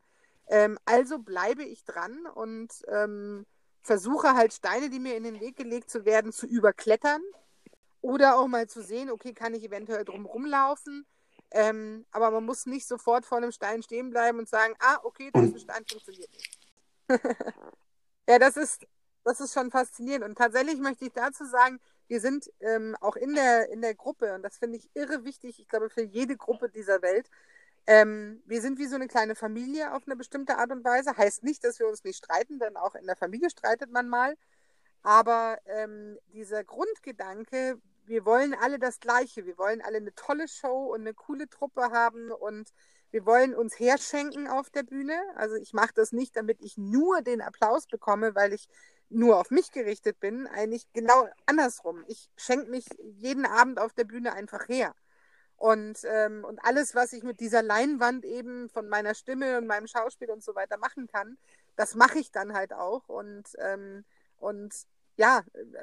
Ähm, 0.46 0.78
also 0.84 1.18
bleibe 1.18 1.64
ich 1.64 1.84
dran 1.84 2.26
und 2.34 2.70
ähm, 2.88 3.46
versuche 3.82 4.34
halt 4.34 4.52
Steine, 4.52 4.90
die 4.90 5.00
mir 5.00 5.16
in 5.16 5.24
den 5.24 5.40
Weg 5.40 5.56
gelegt 5.56 5.90
zu 5.90 6.04
werden, 6.04 6.30
zu 6.32 6.46
überklettern 6.46 7.22
oder 8.00 8.38
auch 8.38 8.46
mal 8.46 8.68
zu 8.68 8.82
sehen, 8.82 9.10
okay, 9.10 9.32
kann 9.34 9.54
ich 9.54 9.64
eventuell 9.64 10.04
drum 10.04 10.26
rumlaufen. 10.26 11.06
Ähm, 11.50 12.04
aber 12.11 12.30
man 12.30 12.44
muss 12.44 12.66
nicht 12.66 12.87
sofort 12.87 13.24
vor 13.24 13.38
einem 13.38 13.52
Stein 13.52 13.82
stehen 13.82 14.11
bleiben 14.11 14.38
und 14.38 14.48
sagen, 14.48 14.74
ah, 14.80 14.98
okay, 15.02 15.30
das 15.32 15.44
ist 15.44 15.54
ein 15.54 15.61
Stein, 15.61 15.84
funktioniert 15.88 16.30
nicht. 16.32 16.58
ja, 18.28 18.38
das 18.38 18.56
ist, 18.56 18.87
das 19.24 19.40
ist 19.40 19.54
schon 19.54 19.70
faszinierend. 19.70 20.24
Und 20.24 20.37
tatsächlich 20.37 20.78
möchte 20.78 21.06
ich 21.06 21.12
dazu 21.12 21.44
sagen, 21.46 21.80
wir 22.06 22.20
sind 22.20 22.50
ähm, 22.61 22.96
auch 23.00 23.16
in 23.16 23.34
der, 23.34 23.70
in 23.70 23.80
der 23.80 23.94
Gruppe, 23.94 24.34
und 24.34 24.42
das 24.42 24.58
finde 24.58 24.78
ich 24.78 24.90
irre 24.94 25.24
wichtig, 25.24 25.58
ich 25.58 25.68
glaube, 25.68 25.90
für 25.90 26.02
jede 26.02 26.37
Gruppe 26.37 26.68
dieser 26.68 27.02
Welt, 27.02 27.30
ähm, 27.87 28.42
wir 28.44 28.61
sind 28.61 28.78
wie 28.78 28.87
so 28.87 28.96
eine 28.96 29.08
kleine 29.08 29.34
Familie 29.34 29.94
auf 29.94 30.02
eine 30.06 30.14
bestimmte 30.14 30.58
Art 30.58 30.70
und 30.70 30.84
Weise. 30.84 31.16
Heißt 31.16 31.42
nicht, 31.42 31.64
dass 31.64 31.78
wir 31.78 31.88
uns 31.88 32.04
nicht 32.04 32.18
streiten, 32.18 32.58
denn 32.58 32.76
auch 32.76 32.94
in 32.94 33.06
der 33.06 33.16
Familie 33.16 33.48
streitet 33.48 33.90
man 33.90 34.11
mal. 34.11 34.37
Aber 35.02 35.58
ähm, 35.64 36.18
dieser 36.34 36.64
Grundgedanke, 36.64 37.80
wir 38.08 38.24
wollen 38.24 38.54
alle 38.54 38.78
das 38.78 39.00
Gleiche. 39.00 39.46
Wir 39.46 39.58
wollen 39.58 39.80
alle 39.82 39.98
eine 39.98 40.14
tolle 40.14 40.48
Show 40.48 40.92
und 40.92 41.02
eine 41.02 41.14
coole 41.14 41.48
Truppe 41.48 41.90
haben 41.90 42.30
und 42.30 42.72
wir 43.10 43.24
wollen 43.24 43.54
uns 43.54 43.78
herschenken 43.78 44.48
auf 44.48 44.70
der 44.70 44.82
Bühne. 44.82 45.18
Also 45.36 45.56
ich 45.56 45.72
mache 45.72 45.94
das 45.94 46.12
nicht, 46.12 46.36
damit 46.36 46.60
ich 46.60 46.76
nur 46.76 47.22
den 47.22 47.40
Applaus 47.40 47.86
bekomme, 47.86 48.34
weil 48.34 48.52
ich 48.52 48.68
nur 49.08 49.38
auf 49.38 49.50
mich 49.50 49.72
gerichtet 49.72 50.20
bin. 50.20 50.46
Eigentlich 50.46 50.86
genau 50.92 51.28
andersrum. 51.46 52.04
Ich 52.06 52.30
schenke 52.36 52.70
mich 52.70 52.86
jeden 53.00 53.46
Abend 53.46 53.78
auf 53.78 53.94
der 53.94 54.04
Bühne 54.04 54.32
einfach 54.34 54.68
her. 54.68 54.94
Und, 55.56 55.98
ähm, 56.04 56.44
und 56.44 56.60
alles, 56.64 56.94
was 56.94 57.12
ich 57.12 57.24
mit 57.24 57.40
dieser 57.40 57.62
Leinwand 57.62 58.24
eben 58.24 58.68
von 58.68 58.88
meiner 58.88 59.14
Stimme 59.14 59.58
und 59.58 59.66
meinem 59.66 59.88
Schauspiel 59.88 60.30
und 60.30 60.42
so 60.42 60.54
weiter 60.54 60.76
machen 60.76 61.08
kann, 61.08 61.36
das 61.76 61.94
mache 61.94 62.18
ich 62.18 62.30
dann 62.30 62.52
halt 62.52 62.72
auch. 62.72 63.08
Und, 63.08 63.48
ähm, 63.58 64.04
und 64.38 64.72
ja, 65.18 65.42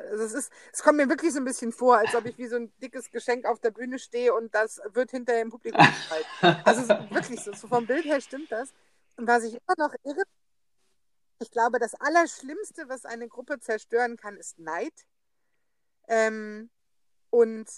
also 0.10 0.24
es 0.24 0.34
ist, 0.34 0.52
es 0.71 0.82
kommt 0.82 0.98
mir 0.98 1.10
wirklich 1.10 1.34
so 1.34 1.39
ein 1.39 1.45
bisschen 1.45 1.74
vor, 1.74 1.98
als 1.98 2.15
ob 2.15 2.26
ich 2.26 2.38
wie 2.38 2.48
so 2.48 2.56
ein 2.56 2.71
dickes 2.82 3.12
Geschenk 3.12 3.45
auf 3.45 3.60
der 3.60 3.71
Bühne 3.71 4.00
stehe 4.00 4.34
und 4.34 4.56
das 4.56 4.82
wird 4.93 5.12
hinterher 5.12 5.41
im 5.41 5.50
Publikum 5.50 5.86
gehalten. 5.86 6.62
Also 6.65 6.88
wirklich 7.13 7.41
so, 7.41 7.52
so 7.54 7.67
vom 7.67 7.86
Bild 7.86 8.06
her 8.06 8.21
stimmt 8.21 8.50
das. 8.50 8.74
Und 9.17 9.28
was 9.28 9.43
ich 9.43 9.56
immer 9.56 9.76
noch 9.78 9.93
irre, 10.04 10.24
ich 11.39 11.52
glaube, 11.52 11.80
das 11.80 11.95
Allerschlimmste, 11.95 12.88
was 12.88 13.06
eine 13.06 13.28
Gruppe 13.28 13.60
zerstören 13.60 14.15
kann, 14.15 14.38
ist 14.38 14.58
Neid. 14.58 14.93
Ähm, 16.08 16.69
und 17.30 17.69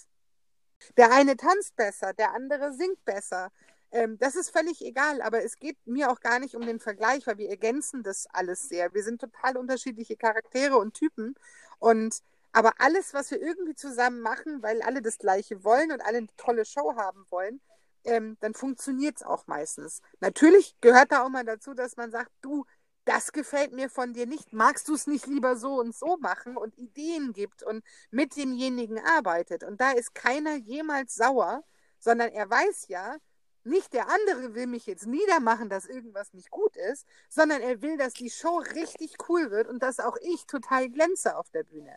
der 0.96 1.10
eine 1.10 1.36
tanzt 1.36 1.74
besser, 1.74 2.12
der 2.14 2.34
andere 2.34 2.72
singt 2.72 3.04
besser. 3.04 3.50
Ähm, 3.90 4.18
das 4.18 4.36
ist 4.36 4.50
völlig 4.50 4.84
egal, 4.84 5.22
aber 5.22 5.42
es 5.42 5.56
geht 5.56 5.78
mir 5.86 6.10
auch 6.10 6.20
gar 6.20 6.38
nicht 6.38 6.54
um 6.54 6.62
den 6.62 6.80
Vergleich, 6.80 7.26
weil 7.26 7.38
wir 7.38 7.48
ergänzen 7.48 8.02
das 8.02 8.26
alles 8.32 8.68
sehr. 8.68 8.92
Wir 8.92 9.02
sind 9.02 9.20
total 9.20 9.56
unterschiedliche 9.56 10.16
Charaktere 10.16 10.76
und 10.76 10.94
Typen. 10.94 11.34
Und 11.78 12.22
aber 12.52 12.72
alles, 12.78 13.14
was 13.14 13.30
wir 13.30 13.40
irgendwie 13.40 13.74
zusammen 13.74 14.20
machen, 14.20 14.62
weil 14.62 14.82
alle 14.82 15.02
das 15.02 15.18
Gleiche 15.18 15.64
wollen 15.64 15.92
und 15.92 16.00
alle 16.00 16.18
eine 16.18 16.26
tolle 16.36 16.64
Show 16.64 16.96
haben 16.96 17.24
wollen, 17.30 17.60
ähm, 18.04 18.36
dann 18.40 18.54
funktioniert 18.54 19.16
es 19.16 19.22
auch 19.22 19.46
meistens. 19.46 20.00
Natürlich 20.20 20.74
gehört 20.80 21.12
da 21.12 21.24
auch 21.24 21.28
mal 21.28 21.44
dazu, 21.44 21.74
dass 21.74 21.96
man 21.96 22.10
sagt, 22.10 22.30
du, 22.42 22.64
das 23.04 23.32
gefällt 23.32 23.72
mir 23.72 23.88
von 23.88 24.12
dir 24.12 24.26
nicht. 24.26 24.52
Magst 24.52 24.88
du 24.88 24.94
es 24.94 25.06
nicht 25.06 25.26
lieber 25.26 25.56
so 25.56 25.80
und 25.80 25.94
so 25.94 26.18
machen 26.18 26.56
und 26.56 26.76
Ideen 26.78 27.32
gibt 27.32 27.62
und 27.62 27.82
mit 28.10 28.36
demjenigen 28.36 28.98
arbeitet? 28.98 29.64
Und 29.64 29.80
da 29.80 29.92
ist 29.92 30.14
keiner 30.14 30.56
jemals 30.56 31.14
sauer, 31.14 31.64
sondern 31.98 32.30
er 32.30 32.50
weiß 32.50 32.88
ja, 32.88 33.16
nicht 33.64 33.92
der 33.92 34.08
andere 34.08 34.54
will 34.54 34.66
mich 34.66 34.86
jetzt 34.86 35.06
niedermachen, 35.06 35.68
dass 35.68 35.86
irgendwas 35.86 36.32
nicht 36.32 36.50
gut 36.50 36.76
ist, 36.76 37.06
sondern 37.28 37.60
er 37.60 37.82
will, 37.82 37.96
dass 37.96 38.12
die 38.14 38.30
Show 38.30 38.58
richtig 38.74 39.16
cool 39.28 39.50
wird 39.50 39.68
und 39.68 39.82
dass 39.82 40.00
auch 40.00 40.16
ich 40.20 40.46
total 40.46 40.88
glänze 40.88 41.36
auf 41.36 41.50
der 41.50 41.64
Bühne. 41.64 41.96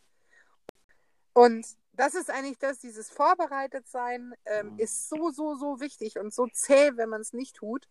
Und 1.34 1.66
das 1.94 2.16
ist 2.16 2.30
eigentlich 2.30 2.58
das, 2.58 2.80
dieses 2.80 3.10
Vorbereitetsein 3.10 4.34
ähm, 4.46 4.78
ist 4.78 5.10
so, 5.10 5.32
so, 5.32 5.56
so 5.56 5.80
wichtig 5.80 6.18
und 6.18 6.34
so 6.34 6.48
zäh, 6.48 6.92
wenn 6.96 7.10
man 7.10 7.22
es 7.22 7.34
nicht 7.34 7.56
tut. 7.58 7.88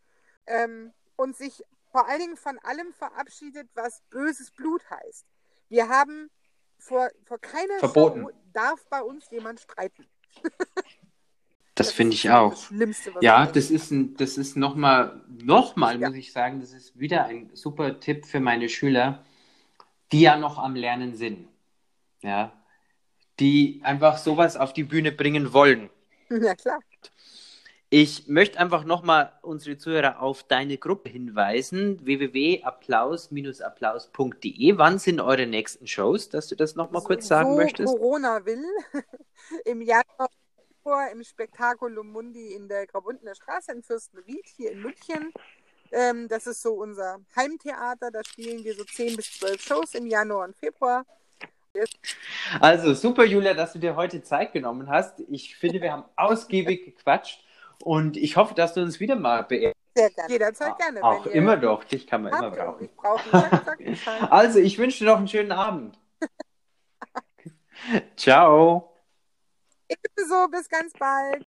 Ähm, 0.46 0.92
und 1.16 1.36
sich 1.36 1.62
vor 1.90 2.08
allen 2.08 2.20
Dingen 2.20 2.36
von 2.36 2.58
allem 2.60 2.92
verabschiedet, 2.92 3.68
was 3.74 4.02
böses 4.10 4.50
Blut 4.50 4.88
heißt. 4.90 5.26
Wir 5.68 5.88
haben 5.88 6.30
vor, 6.78 7.10
vor 7.24 7.38
keiner 7.38 7.78
Verboten. 7.78 8.24
Show 8.24 8.30
darf 8.52 8.84
bei 8.86 9.02
uns 9.02 9.30
jemand 9.30 9.60
streiten. 9.60 10.06
Das 11.74 11.92
finde 11.92 12.14
ist 12.14 12.24
ich 12.24 12.30
auch. 12.30 12.50
Das 12.50 12.62
Schlimmste, 12.64 13.14
was 13.14 13.22
Ja, 13.22 13.46
das 13.46 13.70
ist 13.70 13.90
ein, 13.90 14.16
das 14.16 14.38
ist 14.38 14.56
nochmal, 14.56 15.20
nochmal 15.28 16.00
Ja. 16.00 16.08
muss 16.08 16.16
ich 16.16 16.32
sagen, 16.32 16.60
das 16.60 16.72
ist 16.72 16.98
wieder 16.98 17.26
ein 17.26 17.50
super 17.54 18.00
Tipp 18.00 18.26
für 18.26 18.40
meine 18.40 18.68
Schüler, 18.68 19.24
die 20.12 20.22
ja 20.22 20.36
noch 20.36 20.58
am 20.58 20.74
Lernen 20.74 21.14
sind. 21.14 21.48
Ja. 22.22 22.52
Die 23.38 23.80
einfach 23.84 24.18
sowas 24.18 24.56
auf 24.56 24.72
die 24.72 24.84
Bühne 24.84 25.12
bringen 25.12 25.52
wollen. 25.52 25.90
Ja, 26.30 26.54
klar. 26.54 26.78
Ich 27.92 28.28
möchte 28.28 28.60
einfach 28.60 28.84
nochmal 28.84 29.32
unsere 29.42 29.76
Zuhörer 29.76 30.22
auf 30.22 30.44
deine 30.44 30.78
Gruppe 30.78 31.10
hinweisen, 31.10 31.98
www.applaus-applaus.de. 32.06 34.78
Wann 34.78 35.00
sind 35.00 35.20
eure 35.20 35.48
nächsten 35.48 35.88
Shows, 35.88 36.28
dass 36.28 36.46
du 36.46 36.54
das 36.54 36.76
nochmal 36.76 37.02
kurz 37.02 37.26
sagen 37.26 37.50
so 37.50 37.56
möchtest? 37.56 37.92
Corona 37.92 38.46
will, 38.46 38.64
im 39.64 39.82
Januar 39.82 40.28
Februar 40.80 41.10
im 41.10 41.22
Spektakulum 41.22 42.10
Mundi 42.10 42.54
in 42.54 42.68
der 42.68 42.86
Graubündner 42.86 43.34
Straße 43.34 43.72
in 43.72 43.82
Fürstenried 43.82 44.46
hier 44.56 44.72
in 44.72 44.80
München. 44.80 45.32
Ähm, 45.92 46.26
das 46.28 46.46
ist 46.46 46.62
so 46.62 46.72
unser 46.72 47.18
Heimtheater. 47.36 48.10
Da 48.10 48.24
spielen 48.24 48.64
wir 48.64 48.74
so 48.74 48.84
10 48.84 49.16
bis 49.16 49.38
12 49.38 49.60
Shows 49.60 49.94
im 49.94 50.06
Januar 50.06 50.46
und 50.46 50.56
Februar. 50.56 51.04
Also 52.60 52.94
super, 52.94 53.24
Julia, 53.24 53.54
dass 53.54 53.74
du 53.74 53.78
dir 53.78 53.94
heute 53.94 54.22
Zeit 54.22 54.52
genommen 54.52 54.88
hast. 54.88 55.20
Ich 55.28 55.54
finde, 55.56 55.82
wir 55.82 55.92
haben 55.92 56.04
ausgiebig 56.16 56.84
gequatscht 56.84 57.44
und 57.82 58.16
ich 58.16 58.36
hoffe, 58.36 58.54
dass 58.54 58.74
du 58.74 58.80
uns 58.80 59.00
wieder 59.00 59.16
mal 59.16 59.42
beehrst. 59.42 59.76
Sehr 59.94 60.10
gerne. 60.10 60.32
Jederzeit 60.32 60.78
gerne. 60.78 61.04
Auch 61.04 61.26
immer 61.26 61.56
doch, 61.56 61.84
dich 61.84 62.06
kann 62.06 62.22
man 62.22 62.32
immer 62.32 62.50
brauchen. 62.50 62.84
Ich 62.84 62.96
brauche. 62.96 63.50
Also, 64.30 64.60
ich 64.60 64.78
wünsche 64.78 65.00
dir 65.00 65.10
noch 65.10 65.18
einen 65.18 65.28
schönen 65.28 65.52
Abend. 65.52 65.98
Ciao. 68.16 68.89
So, 70.30 70.46
bis 70.48 70.68
ganz 70.68 70.92
bald. 70.92 71.44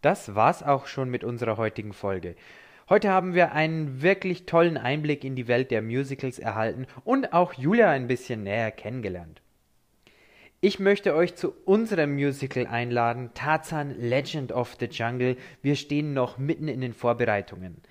Das 0.00 0.34
war's 0.34 0.62
auch 0.62 0.86
schon 0.86 1.10
mit 1.10 1.22
unserer 1.22 1.58
heutigen 1.58 1.92
Folge. 1.92 2.34
Heute 2.88 3.10
haben 3.10 3.34
wir 3.34 3.52
einen 3.52 4.00
wirklich 4.00 4.46
tollen 4.46 4.78
Einblick 4.78 5.22
in 5.22 5.36
die 5.36 5.48
Welt 5.48 5.70
der 5.70 5.82
Musicals 5.82 6.38
erhalten 6.38 6.86
und 7.04 7.34
auch 7.34 7.52
Julia 7.52 7.90
ein 7.90 8.06
bisschen 8.06 8.42
näher 8.42 8.70
kennengelernt. 8.70 9.42
Ich 10.62 10.80
möchte 10.80 11.14
euch 11.14 11.34
zu 11.34 11.52
unserem 11.66 12.14
Musical 12.14 12.66
einladen, 12.66 13.32
Tarzan 13.34 13.90
Legend 14.00 14.50
of 14.50 14.78
the 14.80 14.86
Jungle. 14.86 15.36
Wir 15.60 15.76
stehen 15.76 16.14
noch 16.14 16.38
mitten 16.38 16.68
in 16.68 16.80
den 16.80 16.94
Vorbereitungen. 16.94 17.82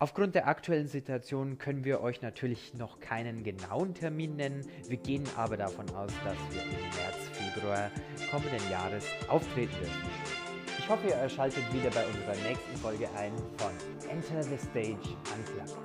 Aufgrund 0.00 0.36
der 0.36 0.46
aktuellen 0.46 0.86
Situation 0.86 1.58
können 1.58 1.84
wir 1.84 2.00
euch 2.00 2.22
natürlich 2.22 2.72
noch 2.74 3.00
keinen 3.00 3.42
genauen 3.42 3.94
Termin 3.94 4.36
nennen. 4.36 4.64
Wir 4.88 4.96
gehen 4.96 5.24
aber 5.36 5.56
davon 5.56 5.88
aus, 5.90 6.12
dass 6.24 6.36
wir 6.50 6.62
im 6.62 6.70
März, 6.70 7.28
Februar 7.32 7.90
kommenden 8.30 8.70
Jahres 8.70 9.04
auftreten 9.28 9.74
dürfen. 9.78 10.38
Ich 10.78 10.88
hoffe, 10.88 11.08
ihr 11.08 11.28
schaltet 11.28 11.64
wieder 11.72 11.90
bei 11.90 12.06
unserer 12.06 12.48
nächsten 12.48 12.76
Folge 12.76 13.08
ein 13.16 13.32
von 13.56 13.72
Enter 14.08 14.42
the 14.42 14.56
Stage 14.56 15.16
Unplugged. 15.34 15.76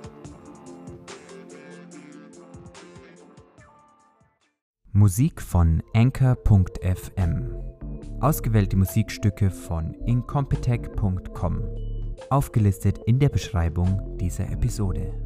Musik 4.92 5.42
von 5.42 5.82
Anchor.fm. 5.92 7.56
Ausgewählte 8.20 8.76
Musikstücke 8.76 9.50
von 9.50 9.92
incompetech.com. 10.06 11.64
Aufgelistet 12.30 12.98
in 13.04 13.18
der 13.18 13.28
Beschreibung 13.28 14.16
dieser 14.16 14.48
Episode. 14.50 15.23